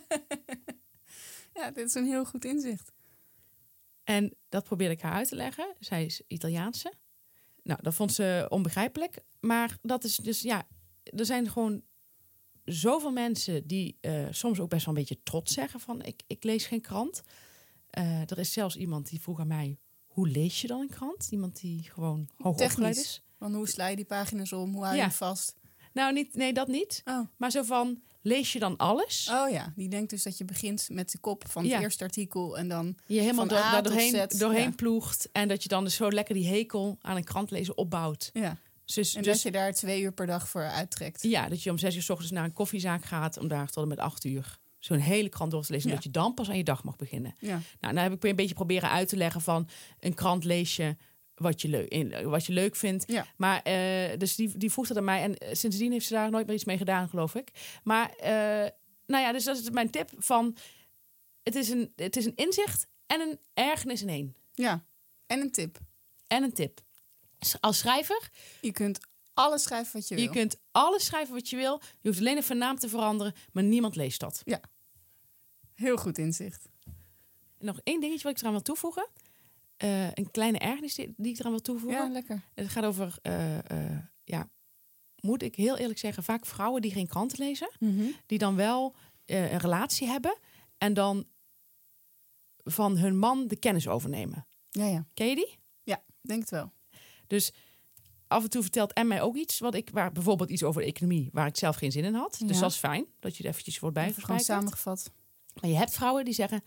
[1.60, 2.92] ja, dit is een heel goed inzicht.
[4.04, 5.76] En dat probeerde ik haar uit te leggen.
[5.80, 6.94] Zij is Italiaanse.
[7.64, 9.20] Nou, dat vond ze onbegrijpelijk.
[9.40, 10.68] Maar dat is dus, ja,
[11.04, 11.84] er zijn gewoon
[12.66, 16.44] zoveel mensen die eh, soms ook best wel een beetje trots zeggen van ik, ik
[16.44, 17.22] lees geen krant.
[17.90, 21.28] Eh, er is zelfs iemand die vroeg aan mij, hoe lees je dan een krant?
[21.32, 23.24] Iemand die gewoon hoog opgeleid is.
[23.38, 24.74] Want hoe sla je die pagina's om?
[24.74, 25.08] Hoe hou je Ja.
[25.08, 25.56] hem vast?
[25.94, 27.02] Nou, niet, nee, dat niet.
[27.06, 27.28] Oh.
[27.38, 29.30] Maar zo van, lees je dan alles?
[29.32, 31.82] oh ja, die denkt dus dat je begint met de kop van het Ja.
[31.82, 32.98] eerste artikel en dan...
[33.06, 34.76] je helemaal door, daar doorheen, Z, doorheen ja.
[34.76, 35.30] ploegt.
[35.32, 38.30] En dat je dan dus zo lekker die hekel aan een krant lezen opbouwt.
[38.34, 38.58] Ja.
[38.86, 41.24] Dus, En dus dat je daar twee uur per dag voor uittrekt.
[41.24, 43.84] Ja, dat je om zes uur s ochtends naar een koffiezaak gaat om daar tot
[43.84, 45.90] en met acht uur zo'n hele krant door te lezen.
[45.90, 45.96] Ja.
[45.96, 47.36] Dat je dan pas aan je dag mag beginnen.
[47.40, 47.60] Ja.
[47.80, 49.68] Nou, daar heb ik weer een beetje proberen uit te leggen van
[50.00, 50.96] een krant lees je
[51.36, 53.04] wat je leuk, in, wat je leuk vindt.
[53.08, 53.26] Ja.
[53.38, 55.22] Maar eh, dus die, die vroeg dat aan mij.
[55.22, 57.50] En eh, sindsdien heeft ze daar nooit meer iets mee gedaan, geloof ik.
[57.84, 58.72] Maar eh,
[59.06, 60.56] nou ja, dus dat is mijn tip van...
[61.44, 64.36] Het is een, het is een inzicht en een ergernis in één.
[64.52, 64.86] Ja.
[65.26, 65.80] En een tip.
[66.28, 66.82] En een tip.
[67.60, 68.30] Als schrijver,
[68.62, 69.00] Je kunt
[69.34, 70.24] alles schrijven wat je wil.
[70.24, 71.82] je kunt alles schrijven wat je wil.
[72.02, 74.42] Je hoeft alleen even naam te veranderen, maar niemand leest dat.
[75.74, 76.70] Heel goed inzicht.
[77.60, 79.08] En nog één dingetje wat ik eraan wil toevoegen.
[79.78, 82.06] Eh, een kleine ergernis die, die ik eraan wil toevoegen.
[82.06, 82.42] Ja, lekker.
[82.54, 84.50] Het gaat over, eh, eh, ja,
[85.20, 87.72] moet ik heel eerlijk zeggen, vaak vrouwen die geen kranten lezen,
[88.26, 90.38] die dan wel een relatie hebben
[90.78, 91.26] en dan
[92.64, 94.48] van hun man de kennis overnemen.
[94.70, 95.08] Ja, ja.
[95.14, 95.58] Ken je die?
[95.84, 96.72] Ja, denk het wel.
[97.28, 97.54] Dus
[98.28, 100.88] af en toe vertelt en mij ook iets, wat ik, waar bijvoorbeeld iets over de
[100.88, 102.42] economie, waar ik zelf geen zin in had.
[102.46, 104.48] Dus dat is fijn, dat je het eventjes wordt gewoon bijgespijkerd.
[104.48, 105.12] samengevat.
[105.62, 106.64] Maar je hebt vrouwen die zeggen,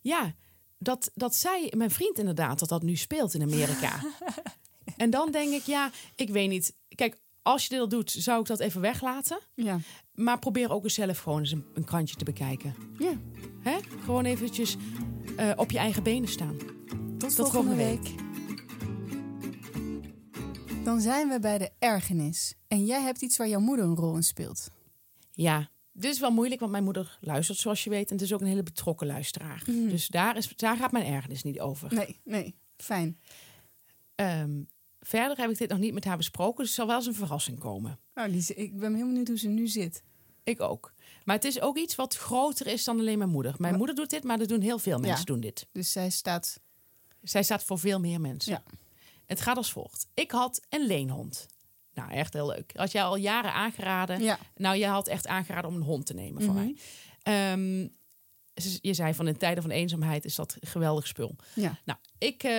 [0.00, 0.34] ja,
[0.78, 4.00] dat, dat zei mijn vriend inderdaad, dat dat nu speelt in Amerika.
[4.96, 6.76] en dan denk ik, ja, ik weet niet.
[6.94, 9.40] Kijk, als je dit doet, zou ik dat even weglaten.
[9.54, 9.78] Ja.
[10.14, 12.74] Maar probeer ook eens zelf gewoon eens een, een krantje te bekijken.
[12.98, 13.12] Ja.
[13.60, 13.78] Hè?
[14.04, 14.76] Gewoon eventjes
[15.36, 16.56] eh, op je eigen benen staan.
[17.18, 18.14] Tot, Tot volgende week.
[20.84, 22.54] Dan zijn we bij de ergernis.
[22.68, 24.70] En jij hebt iets waar jouw moeder een rol in speelt.
[25.32, 28.08] Ja, dit is wel moeilijk, want mijn moeder luistert zoals je weet.
[28.08, 29.62] En het is ook een hele betrokken luisteraar.
[29.66, 29.88] Mhm.
[29.88, 31.94] Dus daar, is, daar gaat mijn ergernis niet over.
[31.94, 32.54] Nee, nee.
[32.76, 33.18] Fijn.
[34.14, 34.62] Ehm,
[35.00, 36.56] verder heb ik dit nog niet met haar besproken.
[36.56, 37.98] Dus het zal wel eens een verrassing komen.
[38.14, 40.02] Nou, die, ik ben heel benieuwd hoe ze nu zit.
[40.42, 40.92] Ik ook.
[41.24, 43.50] Maar het is ook iets wat groter is dan alleen mijn moeder.
[43.52, 45.24] Mijn Maar- moeder doet dit, maar er doen heel veel mensen Ja.
[45.24, 45.66] doen dit.
[45.72, 46.60] Dus zij staat...
[47.22, 48.52] Zij staat voor veel meer mensen.
[48.52, 48.62] Ja.
[49.26, 50.06] Het gaat als volgt.
[50.14, 51.46] Ik had een leenhond.
[51.98, 52.70] Nou, echt heel leuk.
[52.76, 54.22] Had jij al jaren aangeraden.
[54.22, 54.38] Ja.
[54.56, 56.64] Nou, je had echt aangeraden om een hond te nemen van Mhm.
[56.64, 56.74] mij.
[58.54, 61.36] Ze- je zei van in tijden van eenzaamheid is dat geweldig spul.
[61.54, 61.78] Ja.
[61.84, 62.52] Nou, ik eh,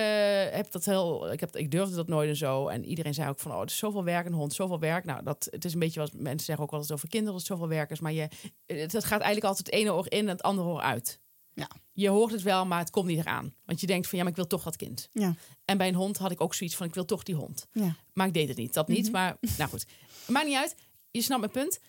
[0.56, 1.32] heb dat heel.
[1.32, 2.68] Ik, heb, ik durfde dat nooit en zo.
[2.68, 5.04] En iedereen zei ook van: oh, het is zoveel werk, een hond, zoveel werk.
[5.04, 7.46] Nou, dat het is een beetje wat mensen zeggen ook wel eens over kinderen, dat
[7.48, 8.00] het zoveel werk is.
[8.00, 8.28] Maar je,
[8.66, 11.20] het, het gaat eigenlijk altijd het ene oor in en het andere oor uit.
[11.54, 11.70] Ja.
[11.92, 13.54] Je hoort het wel, maar het komt niet eraan.
[13.64, 15.08] Want je denkt van ja, maar ik wil toch dat kind.
[15.12, 15.34] Ja.
[15.64, 17.66] En bij een hond had ik ook zoiets van: ik wil toch die hond.
[17.72, 17.96] Ja.
[18.12, 18.74] Maar ik deed het niet.
[18.74, 19.02] Dat niet.
[19.02, 19.12] Mhm.
[19.12, 19.86] Maar nou goed.
[20.26, 20.76] Maakt niet uit.
[21.10, 21.80] Je snapt mijn punt.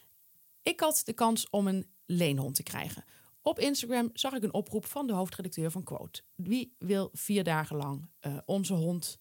[0.63, 3.03] Ik had de kans om een leenhond te krijgen.
[3.41, 6.21] Op Instagram zag ik een oproep van de hoofdredacteur van Quote.
[6.35, 9.19] Wie wil vier dagen lang eh, onze hond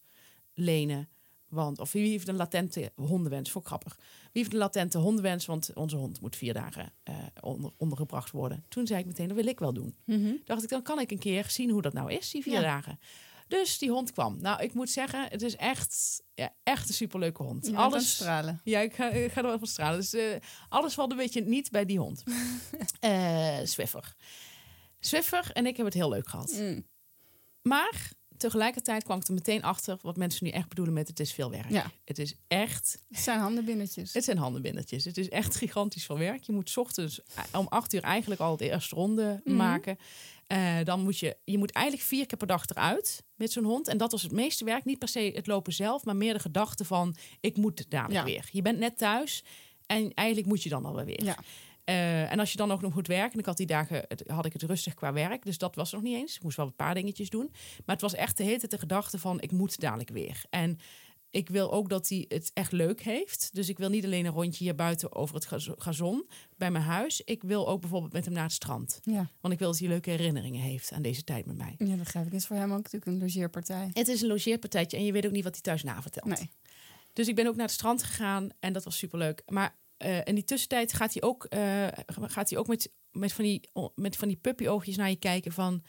[0.53, 1.09] lenen?
[1.51, 3.51] Want, of wie heeft een latente hondenwens?
[3.51, 3.95] Voor grappig.
[3.97, 5.45] Wie heeft een latente hondenwens?
[5.45, 8.65] Want onze hond moet vier dagen eh, onder, ondergebracht worden.
[8.67, 9.95] Toen zei ik meteen, dat wil ik wel doen.
[10.05, 10.33] Mhm.
[10.45, 12.61] Dacht ik, dan kan ik een keer zien hoe dat nou is, die vier Ja.
[12.61, 12.99] dagen.
[13.47, 14.37] Dus die hond kwam.
[14.41, 17.67] Nou, ik moet zeggen, het is echt, ja, echt een superleuke hond.
[17.67, 18.61] Je alles, stralen.
[18.63, 19.99] ja, ik ga, ik ga er wel van stralen.
[19.99, 20.35] Dus eh,
[20.69, 22.23] alles valt een beetje niet bij die hond.
[22.99, 24.15] Eh Swiffer.
[24.99, 26.51] Swiffer en ik hebben het heel leuk gehad.
[26.59, 26.85] Mm.
[27.61, 31.33] Maar tegelijkertijd kwam ik er meteen achter wat mensen nu echt bedoelen met het is
[31.33, 31.69] veel werk.
[31.69, 31.91] Ja.
[32.05, 34.13] Het is echt, Het zijn handenbindertjes.
[34.13, 35.05] het zijn handenbindertjes.
[35.05, 36.43] Het is echt gigantisch veel werk.
[36.43, 39.55] Je moet 's ochtends eh, om acht uur eigenlijk al de eerste ronde Mhm.
[39.55, 39.97] maken.
[40.47, 43.87] Eh, dan moet je, je moet eigenlijk vier keer per dag eruit met zo'n hond.
[43.87, 44.85] En dat was het meeste werk.
[44.85, 48.23] Niet per se het lopen zelf, maar meer de gedachte van ik moet dadelijk Ja.
[48.33, 48.49] weer.
[48.51, 49.43] Je bent net thuis
[49.85, 51.23] en eigenlijk moet je dan alweer weer.
[51.23, 51.37] Ja.
[51.83, 54.23] Eh, en als je dan ook nog moet werken, en ik had die dagen het,
[54.27, 56.35] had ik het rustig qua werk, dus dat was nog niet eens.
[56.35, 57.49] Ik moest wel een paar dingetjes doen,
[57.85, 60.43] maar het was echt de hele tijd de gedachte van ik moet dadelijk weer.
[60.49, 60.77] En
[61.29, 63.49] ik wil ook dat hij het echt leuk heeft.
[63.53, 66.83] Dus ik wil niet alleen een rondje hier buiten over het gazo- gazon bij mijn
[66.83, 67.21] huis.
[67.21, 68.99] Ik wil ook bijvoorbeeld met hem naar het strand.
[69.03, 69.29] Ja.
[69.41, 71.75] Want ik wil dat hij leuke herinneringen heeft aan deze tijd met mij.
[71.77, 72.31] ja, dat begrijp ik.
[72.31, 73.89] Het is voor hem ook natuurlijk een logeerpartij.
[73.93, 76.25] Het is een logeerpartijtje en je weet ook niet wat hij thuis na vertelt.
[76.39, 76.49] Nee.
[77.13, 79.41] Dus ik ben ook naar het strand gegaan en dat was superleuk.
[79.45, 83.43] Maar eh, in die tussentijd gaat hij ook, eh, gaat hij ook met, met van
[83.43, 85.83] die, met van die puppyoogjes naar je kijken van,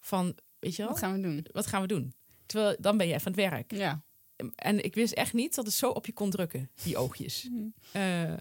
[0.00, 1.46] van weet je wel, Wat gaan we doen?
[1.52, 2.14] wat gaan we doen?
[2.46, 3.72] Terwijl dan ben je even aan het werk.
[3.72, 4.04] Ja.
[4.54, 7.48] En ik wist echt niet dat het zo op je kon drukken, die oogjes.
[7.92, 8.32] Eh,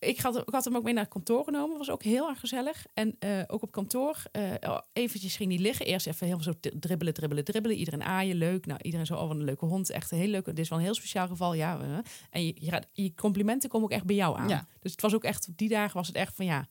[0.00, 1.78] ik, had, ik had hem ook mee naar het kantoor genomen.
[1.78, 2.86] was ook heel erg gezellig.
[2.94, 5.86] En eh, ook op kantoor, eh eventjes ging hij liggen.
[5.86, 7.76] Eerst even helemaal zo dribbelen, dribbelen, dribbelen.
[7.76, 8.66] Iedereen aaien, leuk.
[8.66, 9.90] Nou, iedereen zo, oh, wat een leuke hond.
[9.90, 10.44] Echt een heel leuk.
[10.44, 11.80] Dit is wel een heel speciaal geval, ja.
[11.80, 11.98] eh.
[12.30, 14.48] En je, je, je complimenten komen ook echt bij jou aan.
[14.48, 14.66] Ja.
[14.80, 16.66] Dus het was ook echt, op die dagen was het echt van, ja,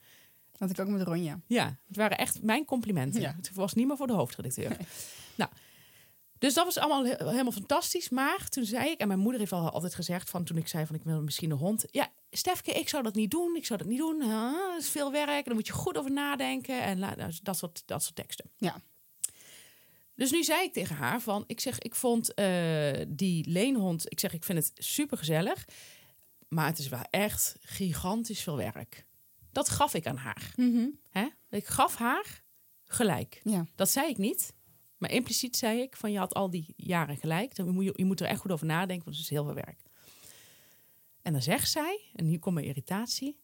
[0.58, 1.40] Had ik ook met Ronja.
[1.48, 3.22] ja, het waren echt mijn complimenten.
[3.22, 3.34] Ja.
[3.36, 4.78] Het was niet meer voor de hoofdredacteur.
[5.36, 5.52] Nou,
[6.38, 8.10] dus dat was allemaal he- helemaal fantastisch.
[8.10, 10.86] Maar toen zei ik, en mijn moeder heeft al altijd gezegd van toen ik zei
[10.86, 11.86] van ik wil misschien een hond.
[11.92, 13.56] Ja, Stefke, ik zou dat niet doen.
[13.56, 14.22] Ik zou dat niet doen.
[14.22, 15.46] Ah, dat is veel werk.
[15.46, 16.82] Daar moet je goed over nadenken.
[16.82, 18.52] En nou, dat soort, dat soort teksten.
[18.58, 18.82] Ja.
[20.20, 24.20] Dus nu zei ik tegen haar van, ik zeg, ik vond eh, die leenhond, ik
[24.20, 25.68] zeg, ik vind het super gezellig,
[26.48, 29.06] maar het is wel echt gigantisch veel werk.
[29.52, 30.54] Dat gaf ik aan haar.
[30.56, 30.88] Mhm.
[31.10, 31.28] Hè?
[31.50, 32.44] Ik gaf haar
[32.86, 33.42] gelijk.
[33.44, 33.66] Ja.
[33.76, 34.54] Dat zei ik niet.
[34.98, 37.56] Maar impliciet zei ik van je had al die jaren gelijk.
[37.56, 39.54] Dan moet je, je moet er echt goed over nadenken, want het is heel veel
[39.54, 39.82] werk.
[41.30, 43.40] En dan zegt zij, en hier komt mijn irritatie.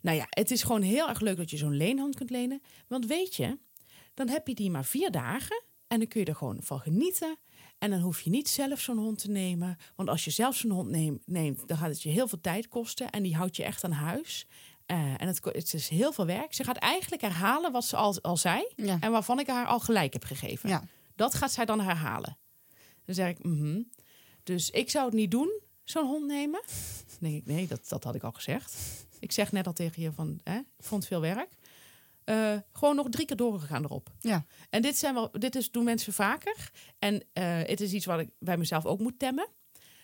[0.00, 2.62] Nou ja, het is gewoon heel erg leuk dat je zo'n leenhond kunt lenen.
[2.88, 3.58] Want weet je,
[4.14, 7.36] dan heb je die maar vier dagen en dan kun je er gewoon van genieten.
[7.78, 9.76] En dan hoef je niet zelf zo'n hond te nemen.
[9.96, 12.68] Want als je zelf zo'n hond neemt, neemt, dan gaat het je heel veel tijd
[12.68, 13.10] kosten.
[13.10, 14.46] En die houdt je echt aan huis.
[14.86, 16.54] Eh, en het, het is heel veel werk.
[16.54, 18.72] Ze gaat eigenlijk herhalen wat ze al, al zei.
[18.76, 18.96] Ja.
[19.00, 20.68] En waarvan ik haar al gelijk heb gegeven.
[20.68, 20.84] Ja.
[21.14, 22.38] Dat gaat zij dan herhalen.
[23.04, 23.82] Dan zeg ik, mhm.
[24.42, 25.60] Dus ik zou het niet doen,
[25.90, 26.62] zo'n hond nemen.
[27.18, 28.76] Denk ik, nee, dat, dat had ik al gezegd.
[29.18, 31.48] Ik zeg net al tegen je van, hè, ik vond veel werk.
[32.24, 34.10] Eh, gewoon nog drie keer doorgegaan erop.
[34.20, 34.44] Ja.
[34.70, 36.70] En dit, zijn wel, dit is, doen mensen vaker.
[36.98, 39.48] En eh, het is iets wat ik bij mezelf ook moet temmen.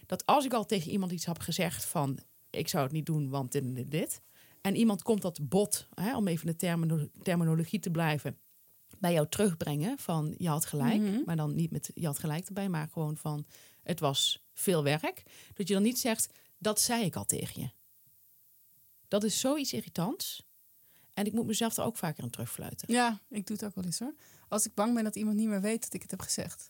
[0.07, 2.19] Dat als ik al tegen iemand iets heb gezegd van...
[2.51, 4.21] ik zou het niet doen, want dit en dit, dit.
[4.61, 8.39] En iemand komt dat bot, hè, om even de termino- terminologie te blijven...
[8.99, 11.01] bij jou terugbrengen van je had gelijk.
[11.01, 11.21] Mhm.
[11.25, 13.47] Maar dan niet met je had gelijk erbij, maar gewoon van...
[13.83, 15.23] het was veel werk.
[15.55, 17.71] Dat je dan niet zegt, dat zei ik al tegen je.
[19.09, 20.45] Dat is zoiets irritants.
[21.15, 22.93] En ik moet mezelf er ook vaker aan terugfluiten.
[22.93, 24.15] Ja, ik doe het ook wel eens hoor.
[24.49, 26.69] Als ik bang ben dat iemand niet meer weet dat ik het heb gezegd.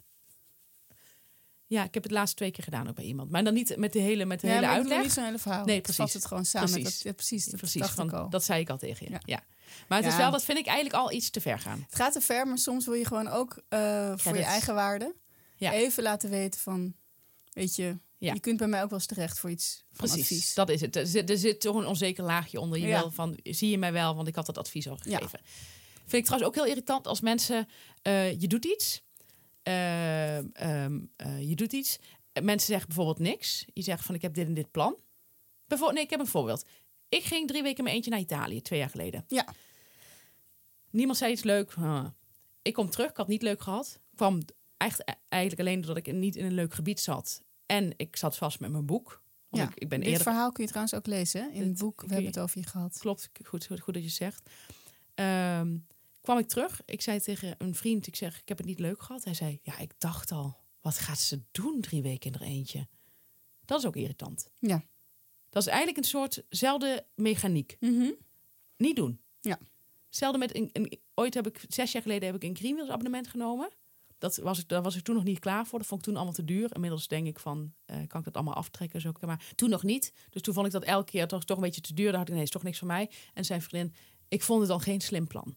[1.66, 3.30] Ja, ik heb het laatst twee keer gedaan ook bij iemand.
[3.30, 5.02] Maar dan niet met de hele, met de ja, hele uitleg.
[5.02, 5.64] niet zo'n hele verhaal.
[5.64, 6.04] Nee, precies.
[6.04, 6.70] vat het gewoon samen.
[6.70, 6.94] Precies.
[6.94, 8.30] Dat, ja, precies, dat Precies, van, al.
[8.30, 9.12] dat zei ik al tegen je.
[9.12, 9.20] Ja.
[9.24, 9.44] Ja.
[9.88, 11.82] Maar het is wel, dat vind ik eigenlijk al iets te ver gaan.
[11.84, 15.14] Het gaat te ver, maar soms wil je gewoon ook eh, voor je eigen waarde
[15.58, 16.94] even laten weten van,
[17.56, 18.32] weet je, Ja.
[18.32, 20.54] je kunt bij mij ook wel eens terecht voor iets van Precies, advies.
[20.54, 20.96] dat is het.
[20.96, 22.78] Er zit, er zit toch een onzeker laagje onder.
[22.78, 23.00] Je Ja.
[23.00, 25.16] wil van, zie je mij wel, want ik had dat advies al Ja.
[25.16, 25.40] gegeven.
[25.94, 27.68] Vind ik trouwens ook heel irritant als mensen,
[28.02, 29.02] eh, je doet iets,
[29.62, 31.98] eh, ehm, eh, je doet iets.
[32.42, 33.64] Mensen zeggen bijvoorbeeld niks.
[33.72, 34.96] Je zegt van, ik heb dit en dit plan.
[35.66, 36.64] Bijvoorbeeld, nee, ik heb een voorbeeld.
[37.08, 39.24] Ik ging drie weken mijn eentje naar Italië, twee jaar geleden.
[39.28, 39.54] Ja.
[40.90, 41.74] Niemand zei iets leuk.
[41.74, 42.04] Huh.
[42.62, 44.00] Ik kom terug, ik had niet leuk gehad.
[44.14, 44.42] kwam
[44.76, 47.42] echt, eigenlijk alleen doordat ik niet in een leuk gebied zat.
[47.66, 49.22] En ik zat vast met mijn boek.
[49.48, 49.68] Want Ja.
[49.68, 50.22] ik, ik ben Dit eerder...
[50.22, 52.00] verhaal kun je trouwens ook lezen in het boek.
[52.00, 52.98] We hebben je- het over je gehad.
[52.98, 54.50] Klopt, goed, goed, goed dat je zegt.
[55.14, 55.76] Ehm,
[56.20, 56.82] kwam ik terug.
[56.84, 59.24] Ik zei tegen een vriend, ik zeg, ik heb het niet leuk gehad.
[59.24, 62.86] Hij zei, ja, ik dacht al, wat gaat ze doen drie weken in er eentje?
[63.64, 64.50] Dat is ook irritant.
[64.58, 64.84] Ja.
[65.50, 67.76] Dat is eigenlijk een soortzelfde mechaniek.
[68.76, 69.20] Niet doen.
[69.40, 69.58] Ja.
[70.06, 73.28] Hetzelfde met, een, een- ooit heb ik, zes jaar geleden heb ik een Greenwheels abonnement
[73.28, 73.68] genomen.
[74.18, 75.78] Dat was ik, daar was ik toen nog niet klaar voor.
[75.78, 76.74] Dat vond ik toen allemaal te duur.
[76.74, 79.00] Inmiddels denk ik van, eh, kan ik dat allemaal aftrekken?
[79.00, 79.12] Zo.
[79.20, 80.12] Maar toen nog niet.
[80.30, 82.10] Dus toen vond ik dat elke keer toch, toch een beetje te duur.
[82.10, 83.10] Daar had ik, nee, is toch niks voor mij.
[83.34, 83.94] En zijn vriendin,
[84.28, 85.56] ik vond het dan geen slim plan.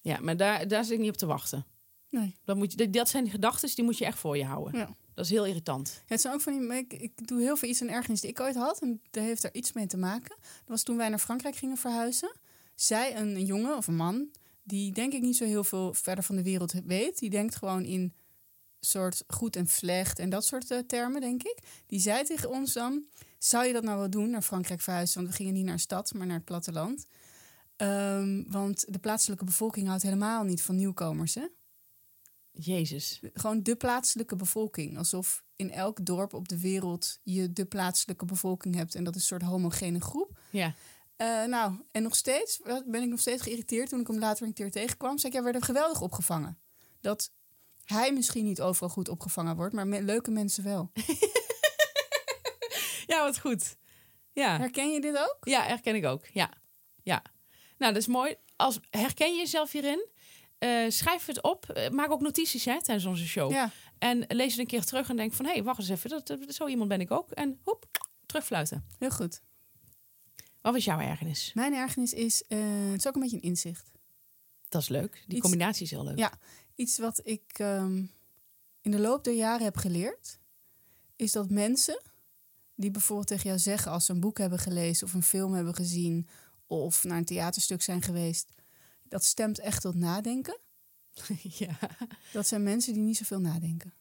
[0.00, 1.66] Ja, maar daar, daar zit ik niet op te wachten.
[2.10, 2.36] Nee.
[2.44, 4.78] Dat, moet je, dat zijn gedachten, die moet je echt voor je houden.
[4.78, 4.88] Ja.
[5.14, 5.88] Dat is heel irritant.
[5.94, 6.78] Ja, het zijn ook van die.
[6.78, 8.80] Ik, ik doe heel veel iets en ergernis die ik ooit had.
[8.80, 10.36] En dat heeft er iets mee te maken.
[10.40, 12.32] Dat was toen wij naar Frankrijk gingen verhuizen.
[12.74, 14.30] Zij, een, een jongen of een man,
[14.64, 17.18] die denk ik niet zo heel veel verder van de wereld weet.
[17.18, 18.14] Die denkt gewoon in
[18.80, 21.58] soort goed en slecht en dat soort eh, termen, denk ik.
[21.86, 23.04] Die zei tegen ons dan:
[23.38, 25.16] Zou je dat nou wel doen, naar Frankrijk verhuizen?
[25.16, 27.06] Want we gingen niet naar een stad, maar naar het platteland.
[27.76, 31.34] Ehm, want de plaatselijke bevolking houdt helemaal niet van nieuwkomers.
[31.34, 31.46] Hè?
[32.50, 33.20] Jezus.
[33.32, 34.98] gewoon de plaatselijke bevolking.
[34.98, 38.94] Alsof in elk dorp op de wereld je de plaatselijke bevolking hebt.
[38.94, 40.38] En dat is een soort homogene groep.
[40.50, 40.74] Ja.
[41.16, 44.52] Eh, nou, en nog steeds ben ik nog steeds geïrriteerd toen ik hem later een
[44.52, 45.18] keer tegenkwam.
[45.18, 46.58] Zei ik, ja, we werden geweldig opgevangen.
[47.00, 47.30] Dat
[47.84, 50.90] hij misschien niet overal goed opgevangen wordt, maar me- leuke mensen wel.
[53.06, 53.76] Ja, wat goed.
[54.32, 54.58] Ja.
[54.58, 55.36] Herken je dit ook?
[55.40, 56.26] Ja, herken ik ook.
[56.26, 56.50] Ja.
[57.02, 57.22] ja.
[57.78, 58.34] Nou, dat is mooi.
[58.56, 60.06] Als, herken je jezelf hierin?
[60.58, 61.70] Eh, schrijf het op.
[61.70, 63.50] Eh, maak ook notities hè, tijdens onze show.
[63.50, 63.70] Ja.
[63.98, 65.44] En lees het een keer terug en denk van...
[65.44, 66.10] hé, hey, wacht eens even.
[66.10, 67.30] Dat, dat- zo iemand ben ik ook.
[67.30, 67.86] En hoep,
[68.26, 68.86] terugfluiten.
[68.98, 69.40] Heel goed.
[70.64, 71.52] Wat was jouw ergernis?
[71.54, 72.58] Mijn ergernis is, eh,
[72.90, 73.90] het is ook een beetje een inzicht.
[74.68, 75.12] Dat is leuk.
[75.26, 76.18] Die Iets- combinatie is heel leuk.
[76.18, 76.32] Ja,
[76.74, 78.04] iets wat ik ehm,
[78.80, 80.38] in de loop der jaren heb geleerd,
[81.16, 82.00] is dat mensen
[82.74, 85.74] die bijvoorbeeld tegen jou zeggen als ze een boek hebben gelezen of een film hebben
[85.74, 86.28] gezien
[86.66, 88.52] of naar een theaterstuk zijn geweest,
[89.02, 90.58] dat stemt echt tot nadenken.
[91.64, 91.78] ja.
[92.32, 93.94] Dat zijn mensen die niet zoveel nadenken.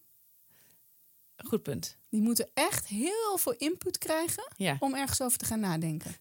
[1.38, 1.98] Goed punt.
[2.10, 4.78] Die moeten echt heel veel input krijgen Ja.
[4.80, 6.16] om ergens over te gaan nadenken.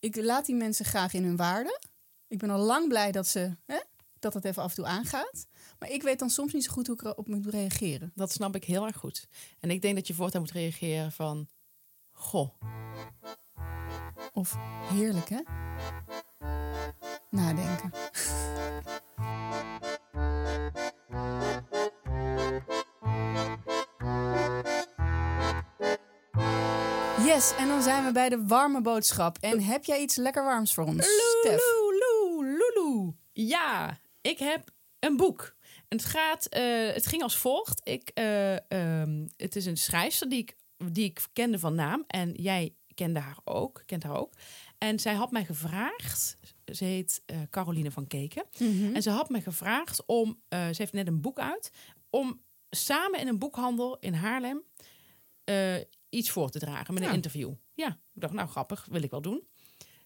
[0.00, 1.80] Ik laat die mensen graag in hun waarde.
[2.28, 3.78] Ik ben al lang blij dat ze hè,
[4.18, 5.46] dat het even af en toe aangaat.
[5.78, 8.12] Maar ik weet dan soms niet zo goed hoe ik erop moet reageren.
[8.14, 9.28] Dat snap ik heel erg goed.
[9.60, 11.48] En ik denk dat je voortaan moet reageren van...
[12.10, 12.60] Goh,
[14.32, 14.56] Of
[14.88, 15.40] heerlijk, hè?
[17.30, 17.90] Nadenken.
[27.32, 29.38] Yes, en dan zijn we bij de warme boodschap.
[29.40, 31.06] En heb jij iets lekker warms voor ons,
[31.40, 31.60] Stef?
[32.38, 33.12] Lulu.
[33.32, 35.54] Ja, ik heb Een boek.
[35.88, 37.80] En het, gaat, eh, het ging als volgt.
[37.84, 40.56] Ik, eh, ehm, het is een schrijfster die ik,
[40.92, 42.04] die ik kende van naam.
[42.06, 44.32] En jij kende haar ook, kent haar ook.
[44.78, 46.38] En zij had mij gevraagd,
[46.72, 48.44] ze heet eh, Caroline van Keken.
[48.58, 48.94] Mhm.
[48.94, 51.70] En ze had mij gevraagd om, ze heeft net een boek uit,
[52.10, 54.62] om samen in een boekhandel in Haarlem
[56.12, 57.14] iets voor te dragen met een Ja.
[57.14, 57.52] interview.
[57.74, 59.42] Ja, ik dacht, nou grappig, wil ik wel doen.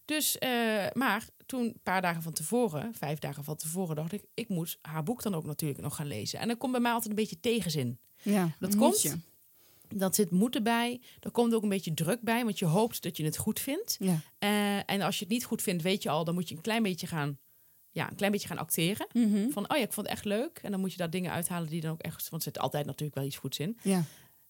[0.05, 0.49] Dus, eh,
[0.92, 4.79] maar toen, een paar dagen van tevoren, vijf dagen van tevoren, dacht ik, ik moet
[4.83, 6.38] haar boek dan ook natuurlijk nog gaan lezen.
[6.38, 7.99] En dan komt bij mij altijd een beetje tegenzin.
[8.23, 9.03] Ja, Dat komt.
[9.03, 9.14] je.
[9.88, 11.01] Dat zit moeten bij.
[11.21, 13.97] Er komt ook een beetje druk bij, want je hoopt dat je het goed vindt.
[13.99, 14.21] Ja.
[14.38, 16.61] Eh, en als je het niet goed vindt, weet je al, dan moet je een
[16.61, 17.38] klein beetje gaan,
[17.90, 19.07] ja, een klein beetje gaan acteren.
[19.12, 19.49] Mhm.
[19.51, 20.59] Van, oh ja, ik vond het echt leuk.
[20.62, 22.29] En dan moet je daar dingen uithalen die dan ook echt...
[22.29, 23.79] Want er zit altijd natuurlijk wel iets goeds in.
[23.83, 24.03] Ja.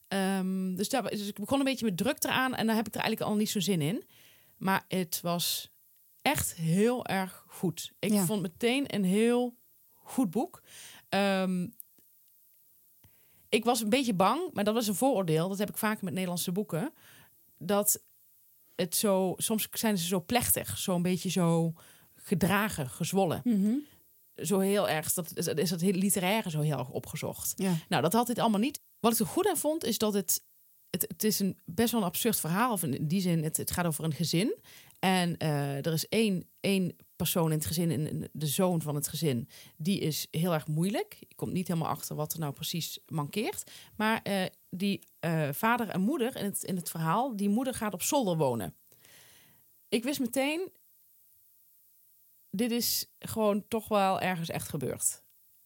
[0.09, 2.55] Ehm, dus, daar, dus ik begon een beetje met druk eraan.
[2.55, 4.05] En daar heb ik er eigenlijk al niet zo zin in.
[4.57, 5.71] Maar het was
[6.23, 7.93] echt heel erg goed.
[7.99, 8.25] Ik Ja.
[8.25, 9.57] vond meteen een heel
[9.93, 10.63] goed boek.
[11.09, 11.67] Ehm,
[13.49, 15.49] ik was een beetje bang, maar dat was een vooroordeel.
[15.49, 16.93] Dat heb ik vaker met Nederlandse boeken.
[17.59, 18.03] Dat
[18.75, 19.35] het zo...
[19.37, 20.79] Soms zijn ze zo plechtig.
[20.79, 21.73] Zo een beetje zo
[22.15, 23.75] gedragen, gezwollen Mhm.
[24.37, 27.53] Zo heel erg, dat is, is dat literaire zo heel erg opgezocht.
[27.57, 27.75] Ja.
[27.89, 28.81] Nou, dat had dit allemaal niet.
[29.01, 30.43] Wat ik er goed aan vond, is dat het,
[30.91, 32.73] het, het is een best wel een absurd verhaal.
[32.73, 34.57] Of in die zin, het, het gaat over een gezin.
[34.99, 39.49] En eh, er is één, één persoon in het gezin, de zoon van het gezin,
[39.77, 41.17] die is heel erg moeilijk.
[41.21, 43.71] Je komt niet helemaal achter wat er nou precies mankeert.
[43.97, 47.95] Maar eh, die eh, vader en moeder in het, in het verhaal, die moeder gaat
[47.95, 48.75] op zolder wonen.
[49.89, 50.71] Ik wist meteen,
[52.57, 55.25] dit is gewoon toch wel ergens echt gebeurd.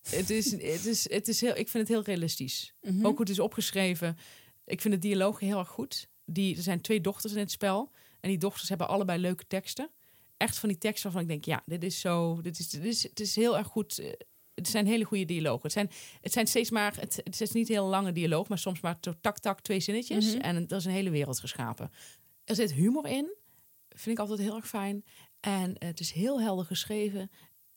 [0.09, 2.75] Het is, het is, het is heel, ik vind het heel realistisch.
[2.83, 3.07] Mhm.
[3.07, 4.19] Ook hoe het is opgeschreven.
[4.65, 6.09] Ik vind de dialoog heel erg goed.
[6.25, 7.91] Die, er zijn twee dochters in het spel.
[8.21, 9.91] En die dochters hebben allebei leuke teksten.
[10.37, 12.41] Echt van die teksten waarvan ik denk, ja, dit is zo...
[12.41, 13.99] Dit is, dit is, het is heel erg goed.
[13.99, 14.13] eh,
[14.55, 15.63] Het zijn hele goede dialogen.
[15.63, 16.97] Het zijn, het zijn steeds maar...
[17.01, 20.27] Het, het is niet heel lange dialoog, maar soms maar tak, tak, twee zinnetjes.
[20.35, 20.41] Mhm.
[20.41, 21.91] En er is een hele wereld geschapen.
[22.45, 23.35] Er zit humor in.
[23.89, 25.05] Vind ik altijd heel erg fijn.
[25.41, 27.31] En het is heel helder geschreven.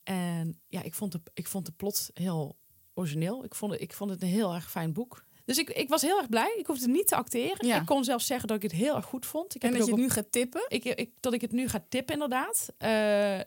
[0.03, 2.57] En ja, ik vond de, ik vond de plot heel
[2.93, 3.43] origineel.
[3.43, 5.25] Ik vond, het, ik vond het een heel erg fijn boek.
[5.45, 6.55] Dus ik, ik was heel erg blij.
[6.57, 7.67] Ik hoefde niet te acteren.
[7.67, 7.79] Ja.
[7.79, 9.55] Ik kon zelfs zeggen dat ik het heel erg goed vond.
[9.55, 10.65] Ik En heb dat het je het nu gaat tippen.
[10.67, 12.73] ik, ik, dat ik het nu ga tippen, inderdaad.
[12.77, 13.39] Eh,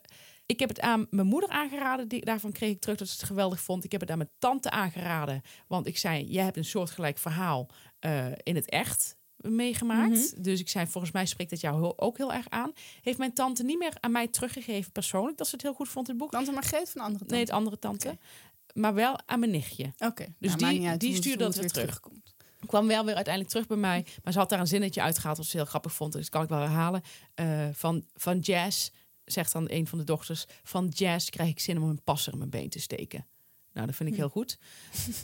[0.47, 2.09] ik heb het aan mijn moeder aangeraden.
[2.09, 3.85] Die, daarvan kreeg ik terug dat ze het geweldig vond.
[3.85, 5.43] Ik heb het aan mijn tante aangeraden.
[5.67, 10.45] Want ik zei, jij hebt een soortgelijk verhaal eh, in het echt meegemaakt.
[10.45, 12.73] Dus ik zei, volgens mij spreekt het jou ook heel erg aan.
[13.03, 15.39] Heeft mijn tante niet meer aan mij teruggegeven persoonlijk...
[15.39, 16.31] dat ze het heel goed vond, het boek.
[16.31, 17.35] Tante Margreet van andere tante.
[17.35, 18.19] Nee, het andere tante.
[18.75, 19.93] Maar wel aan mijn nichtje.
[19.99, 20.27] Oké.
[20.39, 22.35] Dus Nou, die- uit die stuurde dat het weer terugkomt.
[22.67, 24.07] kwam wel weer uiteindelijk terug bij mij.
[24.25, 26.13] Maar ze had daar een zinnetje uitgehaald wat ze heel grappig vond.
[26.13, 27.03] Dus dat kan ik wel herhalen.
[27.35, 28.91] Eh, van, van jazz,
[29.25, 30.47] zegt dan een van de dochters...
[30.63, 33.27] van jazz krijg ik zin om een passer in mijn been te steken.
[33.73, 34.21] Nou, dat vind ik Hm.
[34.21, 34.59] heel goed.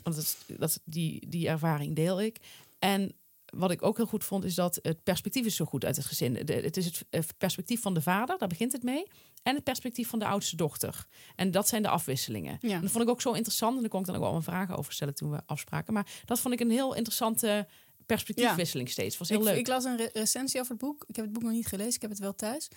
[0.03, 2.37] Want dat, dat, die, die ervaring deel ik.
[2.79, 3.12] En
[3.57, 6.05] wat ik ook heel goed vond, is dat het perspectief is zo goed uit het
[6.05, 6.33] gezin.
[6.45, 9.07] De, het is het perspectief van de vader, daar begint het mee.
[9.43, 11.07] En het perspectief van de oudste dochter.
[11.37, 12.59] En dat zijn de afwisselingen.
[12.61, 12.75] Ja.
[12.75, 13.75] En dat vond ik ook zo interessant.
[13.75, 15.93] En daar kon ik dan ook wel mijn vragen over stellen toen we afspraken.
[15.93, 17.67] Maar dat vond ik een heel interessante
[18.07, 19.19] perspectiefwisseling steeds.
[19.19, 19.57] Was heel ik, leuk.
[19.57, 21.05] ik las een re- recensie over het boek.
[21.09, 22.69] Ik heb het boek nog niet gelezen, ik heb het wel thuis.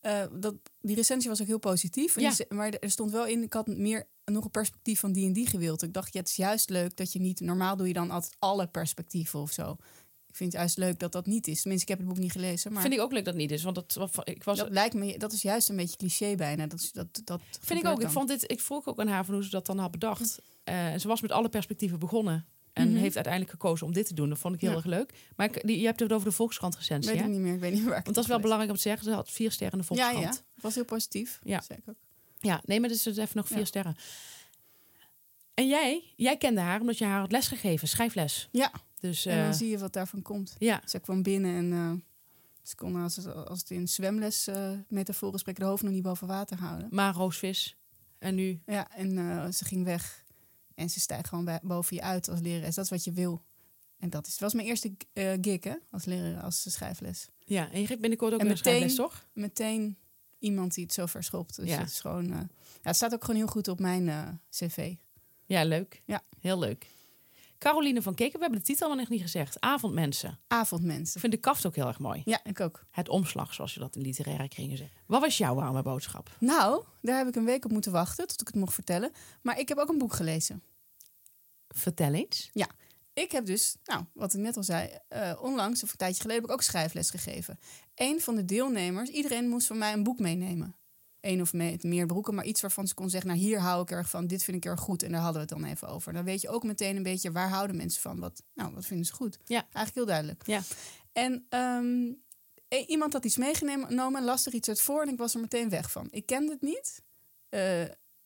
[0.00, 2.20] Eh, dat, die recensie was ook heel positief.
[2.20, 2.30] Ja.
[2.30, 5.32] die maar er stond wel in, ik had meer nog een perspectief van die en
[5.32, 5.82] die gewild.
[5.82, 7.40] Ik dacht, ja, het is juist leuk dat je niet...
[7.40, 9.76] Normaal doe je dan altijd alle perspectieven of zo.
[10.34, 11.60] Ik vind het juist leuk dat dat niet is.
[11.60, 12.72] Tenminste, ik heb het boek niet gelezen.
[12.72, 13.62] Maar Vind ik ook leuk dat het niet is.
[13.62, 16.66] Want dat, ik was, dat lijkt me, dat is juist een beetje cliché bijna.
[16.66, 18.02] Dat, dat, dat vind ik ook.
[18.02, 20.38] Ik, vond dit, ik vroeg ook aan haar van hoe ze dat dan had bedacht.
[20.64, 22.46] En ze was met alle perspectieven begonnen.
[22.72, 22.98] En Mhm.
[22.98, 24.28] heeft uiteindelijk gekozen om dit te doen.
[24.28, 24.76] Dat vond ik heel Ja.
[24.76, 25.12] erg leuk.
[25.36, 27.12] Maar ik, die, je hebt het over de Volkskrant recensie.
[27.12, 28.70] Weet ik niet meer, ik weet niet meer waar ik Want dat is wel belangrijk
[28.70, 29.04] om te zeggen.
[29.04, 29.94] Ze had vier sterren in de.
[29.94, 30.36] Ja, Volkskrant.
[30.36, 31.40] ja, was heel positief.
[31.42, 31.62] Ja.
[31.68, 31.94] Ik ook.
[32.40, 33.64] Ja, nee, maar dus even nog vier Ja.
[33.64, 33.96] sterren.
[35.54, 38.48] En jij, jij kende haar omdat je haar had lesgegeven, schrijfles.
[38.52, 38.72] Ja,
[39.08, 40.54] Dus en eh, dan zie je wat daarvan komt.
[40.58, 41.92] ja, Zij kwam binnen en eh,
[42.62, 46.02] ze kon als het, als het in zwemles eh metaforen spreken, de hoofd nog niet
[46.02, 46.88] boven water houden.
[46.90, 47.76] maar roosvis.
[48.18, 50.24] En nu, Ja, en eh, ze ging weg.
[50.74, 52.74] En ze stijgt gewoon boven je uit als lerares.
[52.74, 53.42] Dat is wat je wil.
[53.98, 57.28] En dat is, was mijn eerste eh, gig hè, als leraar, als schrijfles.
[57.44, 59.26] ja, en je geeft binnenkort ook En weer een schrijfles, meteen- toch?
[59.32, 59.96] Meteen
[60.38, 61.56] iemand die het zo verschopt.
[61.56, 61.78] Dus Ja.
[61.78, 62.24] het is gewoon...
[62.32, 62.46] eh, ja,
[62.82, 64.94] het staat ook gewoon heel goed op mijn eh, cv.
[65.46, 66.02] Ja, leuk.
[66.04, 66.22] Ja.
[66.40, 66.86] Heel leuk.
[67.58, 69.60] Caroline van Keken, we hebben de titel nog niet gezegd.
[69.60, 70.30] Avondmensen.
[70.30, 71.20] Ik Avondmensen.
[71.20, 72.22] vind de kaft ook heel erg mooi.
[72.24, 72.84] Ja, ik ook.
[72.90, 74.92] Het omslag, zoals je dat in literaire kringen zegt.
[75.06, 76.36] Wat was jouw warme boodschap?
[76.38, 79.12] Nou, daar heb ik een week op moeten wachten tot ik het mocht vertellen.
[79.42, 80.62] Maar ik heb ook een boek gelezen.
[81.68, 82.50] Vertel eens.
[83.14, 86.42] Ik heb dus, nou, wat ik net al zei, eh, onlangs, of een tijdje geleden,
[86.42, 87.58] heb ik ook schrijfles gegeven.
[87.94, 90.76] Een van de deelnemers, iedereen moest van mij een boek meenemen.
[91.24, 93.90] Één of me- meer broeken, maar iets waarvan ze kon zeggen, nou hier hou ik
[93.90, 96.12] erg van, dit vind ik erg goed en daar hadden we het dan even over.
[96.12, 99.06] Dan weet je ook meteen een beetje waar houden mensen van, wat, nou, wat vinden
[99.06, 99.38] ze goed.
[99.44, 99.60] Ja.
[99.62, 100.46] Eigenlijk heel duidelijk.
[100.46, 100.60] Ja.
[101.12, 102.04] En ehm,
[102.80, 105.68] i- iemand had iets meegenomen, las er iets uit voor en ik was er meteen
[105.68, 106.08] weg van.
[106.10, 107.02] Ik kende het niet.
[107.48, 107.82] Eh,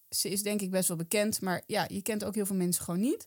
[0.08, 2.84] ze is denk ik best wel bekend, maar ja, je kent ook heel veel mensen
[2.84, 3.26] gewoon niet.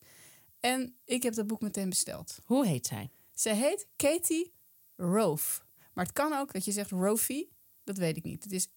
[0.59, 2.37] En ik heb dat boek meteen besteld.
[2.45, 3.09] Hoe heet zij?
[3.33, 4.53] Zij heet Katie
[4.95, 5.61] Rove.
[5.93, 7.49] Maar het kan ook dat je zegt Rofi.
[7.83, 8.43] Dat weet ik niet.
[8.43, 8.67] Het is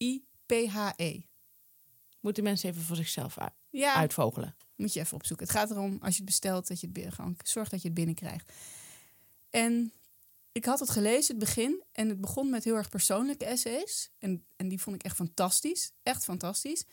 [0.00, 1.20] R-O-I-P-H-E.
[2.20, 3.36] Moeten mensen even voor zichzelf
[3.70, 4.56] Ja, uitvogelen.
[4.76, 5.46] moet je even opzoeken.
[5.46, 7.96] Het gaat erom, als je het bestelt, dat je het gewoon zorg dat je het
[7.96, 8.52] binnenkrijgt.
[9.50, 9.92] En
[10.52, 11.82] ik had het gelezen, het begin.
[11.92, 14.10] En het begon met heel erg persoonlijke essays.
[14.18, 15.92] En, en die vond ik echt fantastisch.
[16.02, 16.84] Echt fantastisch.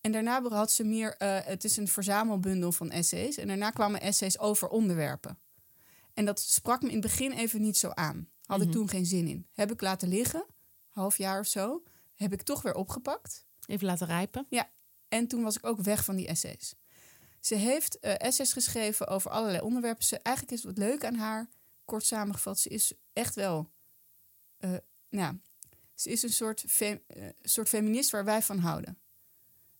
[0.00, 1.16] En daarna had ze meer...
[1.16, 3.36] eh, het is een verzamelbundel van essays.
[3.36, 5.38] En daarna kwamen essays over onderwerpen.
[6.14, 8.28] En dat sprak me in het begin even niet zo aan.
[8.46, 8.66] Had Mhm.
[8.66, 9.46] ik toen geen zin in.
[9.52, 10.46] Heb ik laten liggen,
[10.88, 11.82] half jaar of zo.
[12.20, 13.46] Heb ik toch weer opgepakt.
[13.66, 14.46] Even laten rijpen.
[15.08, 16.74] En toen was ik ook weg van die essays.
[17.40, 20.04] Ze heeft eh, essays geschreven over allerlei onderwerpen.
[20.04, 21.48] Ze, eigenlijk is wat leuk aan haar,
[21.84, 22.58] kort samengevat.
[22.58, 23.70] Ze is echt wel...
[25.08, 25.38] nou,
[25.94, 28.98] ze is een soort, fe- eh, soort feminist waar wij van houden.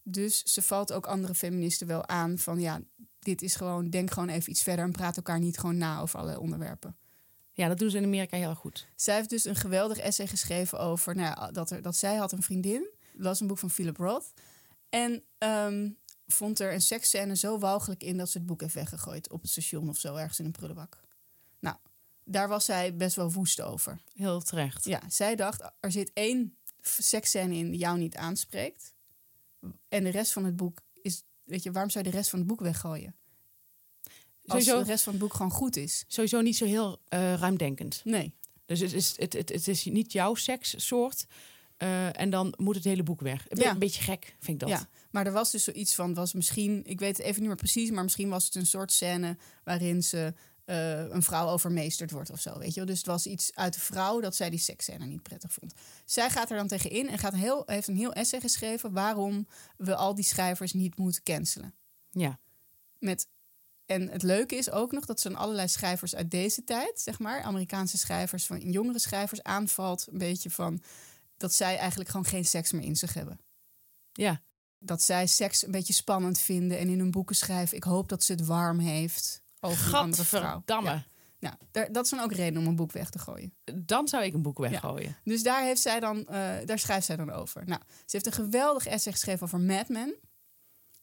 [0.03, 2.61] Dus ze valt ook andere feministen wel aan van...
[2.61, 2.81] ja,
[3.19, 4.85] dit is gewoon, denk gewoon even iets verder...
[4.85, 6.97] en praat elkaar niet gewoon na over alle onderwerpen.
[7.61, 8.87] Ja, dat doen ze in Amerika heel erg goed.
[8.97, 12.33] Zij heeft dus een geweldig essay geschreven over nou ja, dat, er, dat zij had
[12.33, 12.91] een vriendin.
[13.13, 14.33] Las een boek van Philip Roth.
[14.89, 15.91] En ehm,
[16.27, 19.51] vond er een seksscène zo walgelijk in dat ze het boek heeft weggegooid op het
[19.51, 21.01] station of zo, ergens in een prullenbak.
[21.59, 21.77] Nou,
[22.25, 24.01] daar was zij best wel woest over.
[24.13, 24.85] Heel terecht.
[24.85, 28.95] Ja, zij dacht, er zit één seksscène in die jou niet aanspreekt.
[29.89, 32.39] En de rest van het boek is, weet je, waarom zou je de rest van
[32.39, 33.15] het boek weggooien?
[34.51, 36.05] Als Sowieso, de rest van het boek gewoon goed is.
[36.09, 38.01] sowieso niet zo heel eh, ruimdenkend.
[38.05, 38.33] Nee,
[38.67, 41.27] Dus het is, het, het, het is niet jouw sekssoort.
[41.77, 43.41] eh, en dan moet het hele boek weg.
[43.49, 43.71] Een, be- Ja.
[43.71, 44.79] een beetje gek, vind ik dat.
[44.79, 47.57] Ja, maar er was dus zoiets van, was misschien, ik weet het even niet meer
[47.59, 50.35] precies, maar misschien was het een soort scène waarin ze
[50.65, 52.87] eh, een vrouw overmeesterd wordt of zo, weet je wel.
[52.87, 55.73] Dus het was iets uit de vrouw dat zij die seksscène niet prettig vond.
[56.05, 59.47] Zij gaat er dan tegenin en gaat heel, heeft een heel essay geschreven waarom
[59.77, 61.75] we al die schrijvers niet moeten cancelen.
[62.11, 62.39] Ja.
[62.99, 63.27] Met,
[63.91, 67.19] en het leuke is ook nog dat ze dan allerlei schrijvers uit deze tijd, zeg
[67.19, 70.83] maar, Amerikaanse schrijvers, van jongere schrijvers aanvalt, een beetje van
[71.37, 73.41] dat zij eigenlijk gewoon geen seks meer in zich hebben
[74.13, 74.41] ja.
[74.79, 77.77] dat zij seks een beetje spannend vinden en in hun boeken schrijven.
[77.77, 80.63] Ik hoop dat ze het warm heeft over een andere vrouw.
[80.67, 81.05] Ja.
[81.39, 83.55] Nou, daar, dat is dan ook reden om een boek weg te gooien.
[83.75, 85.17] Dan zou ik een boek weggooien.
[85.25, 87.63] Dus daar, heeft zij dan, eh, daar schrijft zij dan over.
[87.67, 90.15] Nou, ze heeft een geweldig essay geschreven over Mad Men.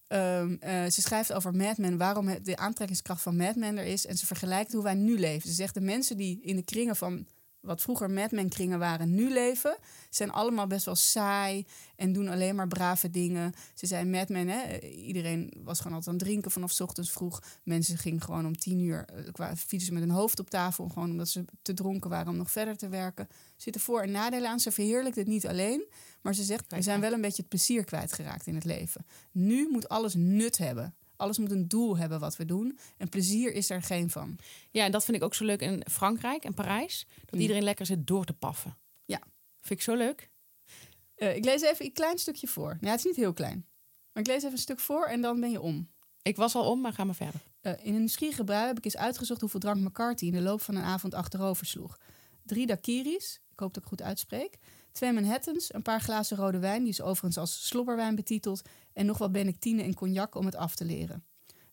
[0.07, 4.05] Ehm, eh, ze schrijft over Mad Men, waarom de aantrekkingskracht van Mad Men er is.
[4.05, 5.49] En ze vergelijkt hoe wij nu leven.
[5.49, 7.27] Ze zegt de mensen die in de kringen van
[7.61, 9.77] wat vroeger Mad Men kringen waren, nu leven,
[10.09, 13.53] zijn allemaal best wel saai en doen alleen maar brave dingen.
[13.73, 17.11] Ze zei Mad Men, hè, iedereen was gewoon altijd aan het drinken vanaf 's ochtends
[17.11, 17.41] vroeg.
[17.63, 21.09] Mensen gingen gewoon om tien uur, eh, kwa- fietsen met hun hoofd op tafel, gewoon
[21.11, 23.27] omdat ze te dronken waren om nog verder te werken.
[23.29, 24.59] Er zitten voor- en nadelen aan.
[24.59, 25.85] Ze verheerlijkt het niet alleen,
[26.21, 29.05] maar ze zegt, we zijn wel een beetje het plezier kwijtgeraakt in het leven.
[29.31, 30.95] Nu moet alles nut hebben.
[31.17, 32.77] Alles moet een doel hebben wat we doen.
[32.97, 34.37] En plezier is er geen van.
[34.71, 37.05] Ja, en dat vind ik ook zo leuk in Frankrijk en Parijs.
[37.25, 37.39] Dat Mm.
[37.39, 38.77] iedereen lekker zit door te paffen.
[39.05, 39.19] Ja.
[39.61, 40.29] Vind ik zo leuk.
[41.15, 42.77] Eh, ik lees even een klein stukje voor.
[42.81, 43.65] Ja, het is niet heel klein.
[44.11, 45.89] Maar ik lees even een stuk voor en dan ben je om.
[46.21, 47.41] Ik was al om, maar ga maar verder.
[47.61, 50.61] Eh, in een nieuwsgierige brui heb ik eens uitgezocht hoeveel drank McCarthy in de loop
[50.61, 51.97] van een avond achterover sloeg.
[52.43, 54.57] Drie daiquiris, ik hoop dat ik goed uitspreek.
[54.97, 58.61] Twee Manhattans, een paar glazen rode wijn, die is overigens als slobberwijn betiteld.
[58.93, 61.23] En nog wat Benedictine en cognac om het af te leren.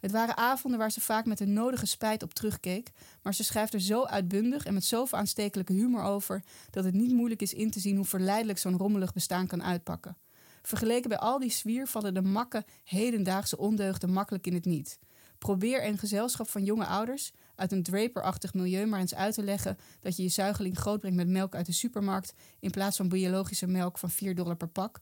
[0.00, 2.90] Het waren avonden waar ze vaak met de nodige spijt op terugkeek.
[3.22, 6.42] Maar ze schrijft er zo uitbundig en met zoveel aanstekelijke humor over.
[6.70, 10.16] dat het niet moeilijk is in te zien hoe verleidelijk zo'n rommelig bestaan kan uitpakken.
[10.62, 14.98] Vergeleken bij al die zwier vallen de makke hedendaagse ondeugden makkelijk in het niet.
[15.44, 19.78] Probeer een gezelschap van jonge ouders uit een draperachtig milieu maar eens uit te leggen
[20.00, 23.98] dat je je zuigeling grootbrengt met melk uit de supermarkt in plaats van biologische melk
[23.98, 25.00] van 4 dollar per pak.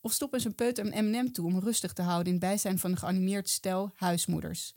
[0.00, 2.90] Of stop eens een peuter een M&M toe om rustig te houden in bijzijn van
[2.90, 4.74] een geanimeerd stel huismoeders.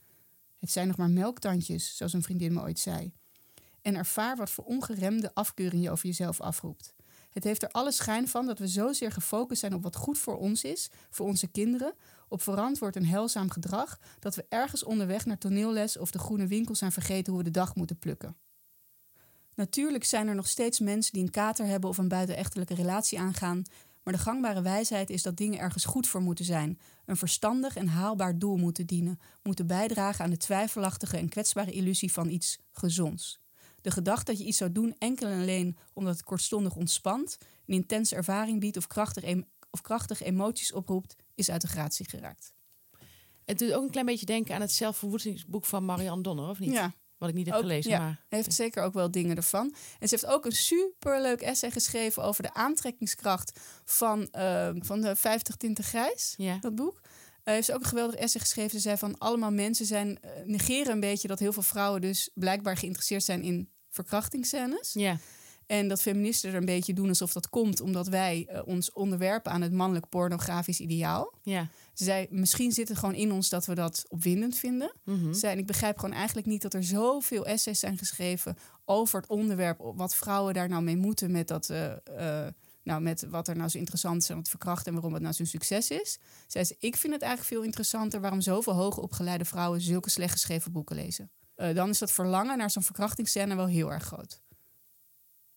[0.60, 3.14] Het zijn nog maar melktandjes, zoals een vriendin me ooit zei.
[3.82, 6.94] En ervaar wat voor ongeremde afkeuring je over jezelf afroept.
[7.34, 10.38] Het heeft er alle schijn van dat we zozeer gefocust zijn op wat goed voor
[10.38, 11.94] ons is, voor onze kinderen,
[12.34, 16.76] op verantwoord en heilzaam gedrag, dat we ergens onderweg naar toneelles of de groene winkel
[16.76, 18.36] zijn vergeten hoe we de dag moeten plukken.
[19.56, 23.64] Natuurlijk zijn er nog steeds mensen die een kater hebben of een buitenechtelijke relatie aangaan,
[24.04, 27.88] maar de gangbare wijsheid is dat dingen ergens goed voor moeten zijn, een verstandig en
[27.88, 33.42] haalbaar doel moeten dienen, moeten bijdragen aan de twijfelachtige en kwetsbare illusie van iets gezonds.
[33.82, 37.74] De gedachte dat je iets zou doen enkel en alleen omdat het kortstondig ontspant, een
[37.74, 39.36] intense ervaring biedt of krachtig
[39.72, 42.54] of krachtige emoties oproept, is uit de gratie geraakt.
[43.46, 46.72] Het doet ook een klein beetje denken aan het zelfverwoestingsboek van Marianne Donner, of niet?
[46.74, 48.00] Ja, Wat ik niet heb Ook- gelezen, ja.
[48.00, 48.26] maar...
[48.30, 49.66] heeft zeker ook wel dingen ervan.
[50.00, 55.16] En ze heeft ook een superleuk essay geschreven over de aantrekkingskracht van, eh, van de
[55.16, 56.34] 50 tinten grijs.
[56.38, 56.58] Ja.
[56.62, 57.02] dat boek.
[57.44, 58.72] Eh heeft ze ook een geweldig essay geschreven.
[58.72, 62.30] Ze zei van allemaal mensen zijn, eh, negeren een beetje dat heel veel vrouwen dus
[62.34, 64.94] blijkbaar geïnteresseerd zijn in verkrachtingsscènes.
[64.94, 65.18] Ja.
[65.66, 69.52] En dat feministen er een beetje doen alsof dat komt omdat wij eh, ons onderwerpen
[69.52, 71.34] aan het mannelijk pornografisch ideaal.
[71.42, 71.70] Ja.
[71.94, 74.94] Ze zei, misschien zit het gewoon in ons dat we dat opwindend vinden.
[75.04, 75.34] Mhm.
[75.34, 79.20] Ze zei, en ik begrijp gewoon eigenlijk niet dat er zoveel essays zijn geschreven over
[79.20, 81.70] het onderwerp, wat vrouwen daar nou mee moeten met dat.
[81.70, 81.92] eh,
[82.46, 82.54] eh,
[82.84, 85.34] nou, met wat er nou zo interessant is aan het verkrachten en waarom het nou
[85.34, 86.20] zo'n succes is.
[86.48, 90.72] Zei ze, ik vind het eigenlijk veel interessanter waarom zoveel hoogopgeleide vrouwen zulke slecht geschreven
[90.72, 91.32] boeken lezen.
[91.56, 94.42] Dan is dat verlangen naar zo'n verkrachtingsscène wel heel erg groot.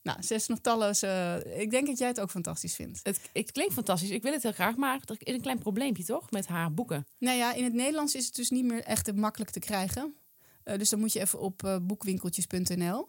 [0.06, 1.06] Nou, ze is nog talloze.
[1.06, 3.00] eh, ik denk dat jij het ook fantastisch vindt.
[3.02, 4.10] Het, het klinkt fantastisch.
[4.10, 7.06] Ik wil het heel graag, maar er is een klein probleempje toch met haar boeken.
[7.18, 10.16] Nou ja, in het Nederlands is het dus niet meer echt makkelijk te krijgen.
[10.62, 13.08] Eh, dus dan moet je even op eh, boekwinkeltjes.nl.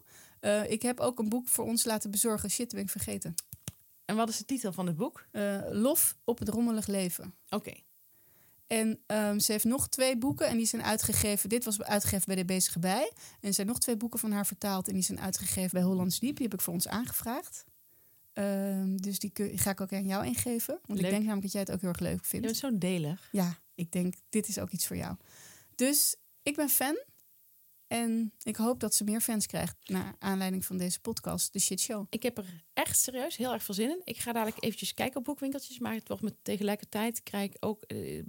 [0.68, 2.50] Ik heb ook een boek voor ons laten bezorgen.
[2.50, 3.34] Shit, ben ik vergeten.
[4.04, 5.26] En wat is de titel van het boek?
[5.70, 7.34] Lof op het rommelig leven.
[7.48, 7.72] Oké.
[8.68, 11.48] En ehm, ze heeft nog twee boeken en die zijn uitgegeven.
[11.48, 13.12] Dit was uitgegeven bij de Bezige Bij.
[13.40, 16.18] En er zijn nog twee boeken van haar vertaald en die zijn uitgegeven bij Hollands
[16.18, 16.36] Diep.
[16.36, 17.64] Die heb ik voor ons aangevraagd.
[18.32, 20.78] Ehm, dus die kun- ga ik ook aan jou ingeven.
[20.86, 21.04] Want Leuk.
[21.04, 22.46] ik denk namelijk dat jij het ook heel erg leuk Je vindt.
[22.46, 23.28] bent zo delig.
[23.32, 25.16] Ja, ik denk, dit is ook iets voor jou.
[25.74, 26.98] Dus ik ben fan.
[27.88, 31.80] En ik hoop dat ze meer fans krijgt naar aanleiding van deze podcast, de Shit
[31.80, 32.06] Show.
[32.10, 34.00] Ik heb er echt serieus heel erg veel zin in.
[34.04, 38.18] Ik ga dadelijk eventjes kijken op boekwinkeltjes, maar wordt met tegelijkertijd krijg ik ook, eh,
[38.18, 38.24] eh,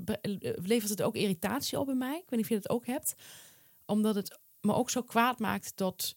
[0.63, 2.17] levert het ook irritatie op bij mij.
[2.17, 3.13] Ik weet niet of je dat ook hebt,
[3.85, 6.15] omdat het me ook zo kwaad maakt dat,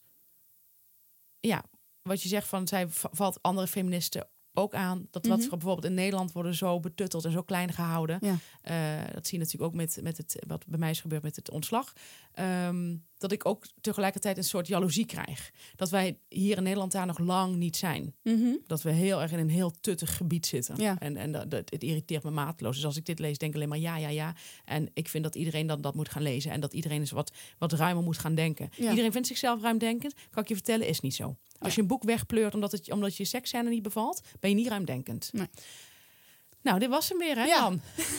[1.41, 1.65] ja,
[2.03, 5.07] wat je zegt van zij valt andere feministen ook aan.
[5.11, 5.45] Dat wat Mhm.
[5.49, 8.19] we bijvoorbeeld in Nederland worden zo betutteld en zo klein gehouden.
[8.21, 8.37] Ja.
[8.63, 11.37] Eh, dat zie je natuurlijk ook met, met het, wat bij mij is gebeurd met
[11.37, 11.93] het ontslag.
[12.33, 15.51] Ehm, dat ik ook tegelijkertijd een soort jaloezie krijg.
[15.77, 18.15] Dat wij hier in Nederland daar nog lang niet zijn.
[18.67, 20.77] Dat we heel erg in een heel tuttig gebied zitten.
[20.77, 20.99] Ja.
[20.99, 22.75] En, en dat, dat- het irriteert me mateloos.
[22.77, 24.35] Dus als ik dit lees, denk ik alleen maar ja, ja, ja.
[24.65, 26.51] En ik vind dat iedereen dan dat moet gaan lezen.
[26.51, 28.69] En dat iedereen eens wat, wat ruimer moet gaan denken.
[28.77, 28.91] Ja.
[28.91, 30.15] Iedereen vindt zichzelf ruimdenkend.
[30.31, 31.37] Kan ik je vertellen, is niet zo.
[31.63, 34.69] Als je een boek wegpleurt omdat, het, omdat je seksscène niet bevalt, ben je niet
[34.69, 35.29] ruimdenkend.
[35.33, 35.49] Nee.
[36.63, 37.57] Nou, dit was hem weer, hè, Ja.
[37.57, 37.81] Jan?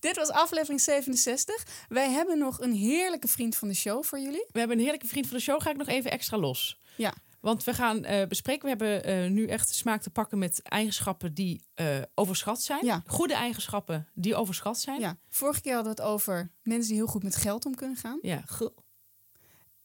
[0.00, 1.66] Dit was aflevering 67.
[1.88, 4.46] Wij hebben nog een heerlijke vriend van de show voor jullie.
[4.50, 5.62] We hebben een heerlijke vriend van de show.
[5.62, 6.78] Ga ik nog even extra los.
[6.96, 7.14] Ja.
[7.40, 8.62] Want we gaan eh, bespreken.
[8.62, 12.84] We hebben eh, nu echt smaak te pakken met eigenschappen die eh, overschat zijn.
[12.84, 13.02] Ja.
[13.06, 15.00] Goede eigenschappen die overschat zijn.
[15.00, 17.96] Ja, vorige keer hadden we het over mensen die heel goed met geld om kunnen
[17.96, 18.18] gaan.
[18.22, 18.42] Ja,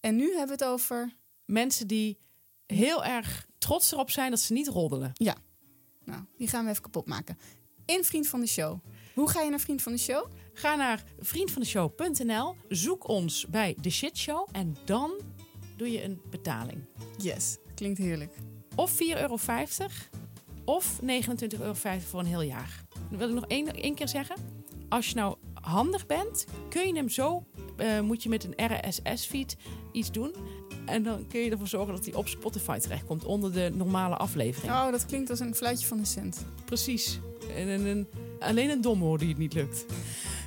[0.03, 1.13] En nu hebben we het over.
[1.45, 2.17] Mensen die
[2.65, 5.11] heel erg trots erop zijn dat ze niet roddelen.
[6.05, 7.37] Nou, die gaan we even kapot maken.
[7.85, 8.79] In Vriend van de Show.
[9.13, 10.31] Hoe ga je naar Vriend van de Show?
[10.53, 12.55] Ga naar vriendvandeshow.nl.
[12.67, 14.47] Zoek ons bij de Shit Show.
[14.51, 15.11] En dan
[15.77, 16.85] doe je een betaling.
[17.17, 18.33] Yes, klinkt heerlijk.
[18.75, 19.37] Of 4,50 euro.
[20.65, 21.07] Of 29,50
[21.59, 22.83] euro voor een heel jaar.
[23.09, 24.35] Dan wil ik nog één, één keer zeggen.
[24.89, 27.45] Als je nou handig bent, kun je hem zo...
[27.77, 29.55] eh, moet je met een RSS-feed
[29.93, 30.33] iets doen.
[30.85, 33.25] En dan kun je ervoor zorgen dat hij op Spotify terechtkomt.
[33.25, 34.73] Onder de normale aflevering.
[34.73, 36.45] Oh, dat klinkt als een fluitje van de cent.
[36.65, 37.19] Precies.
[37.55, 38.07] En, en, en-
[38.39, 39.85] alleen een dom hoor die het niet lukt.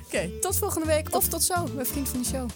[0.05, 1.15] Oké, tot volgende week.
[1.15, 2.49] Of tot zo bij Vriend van de Show.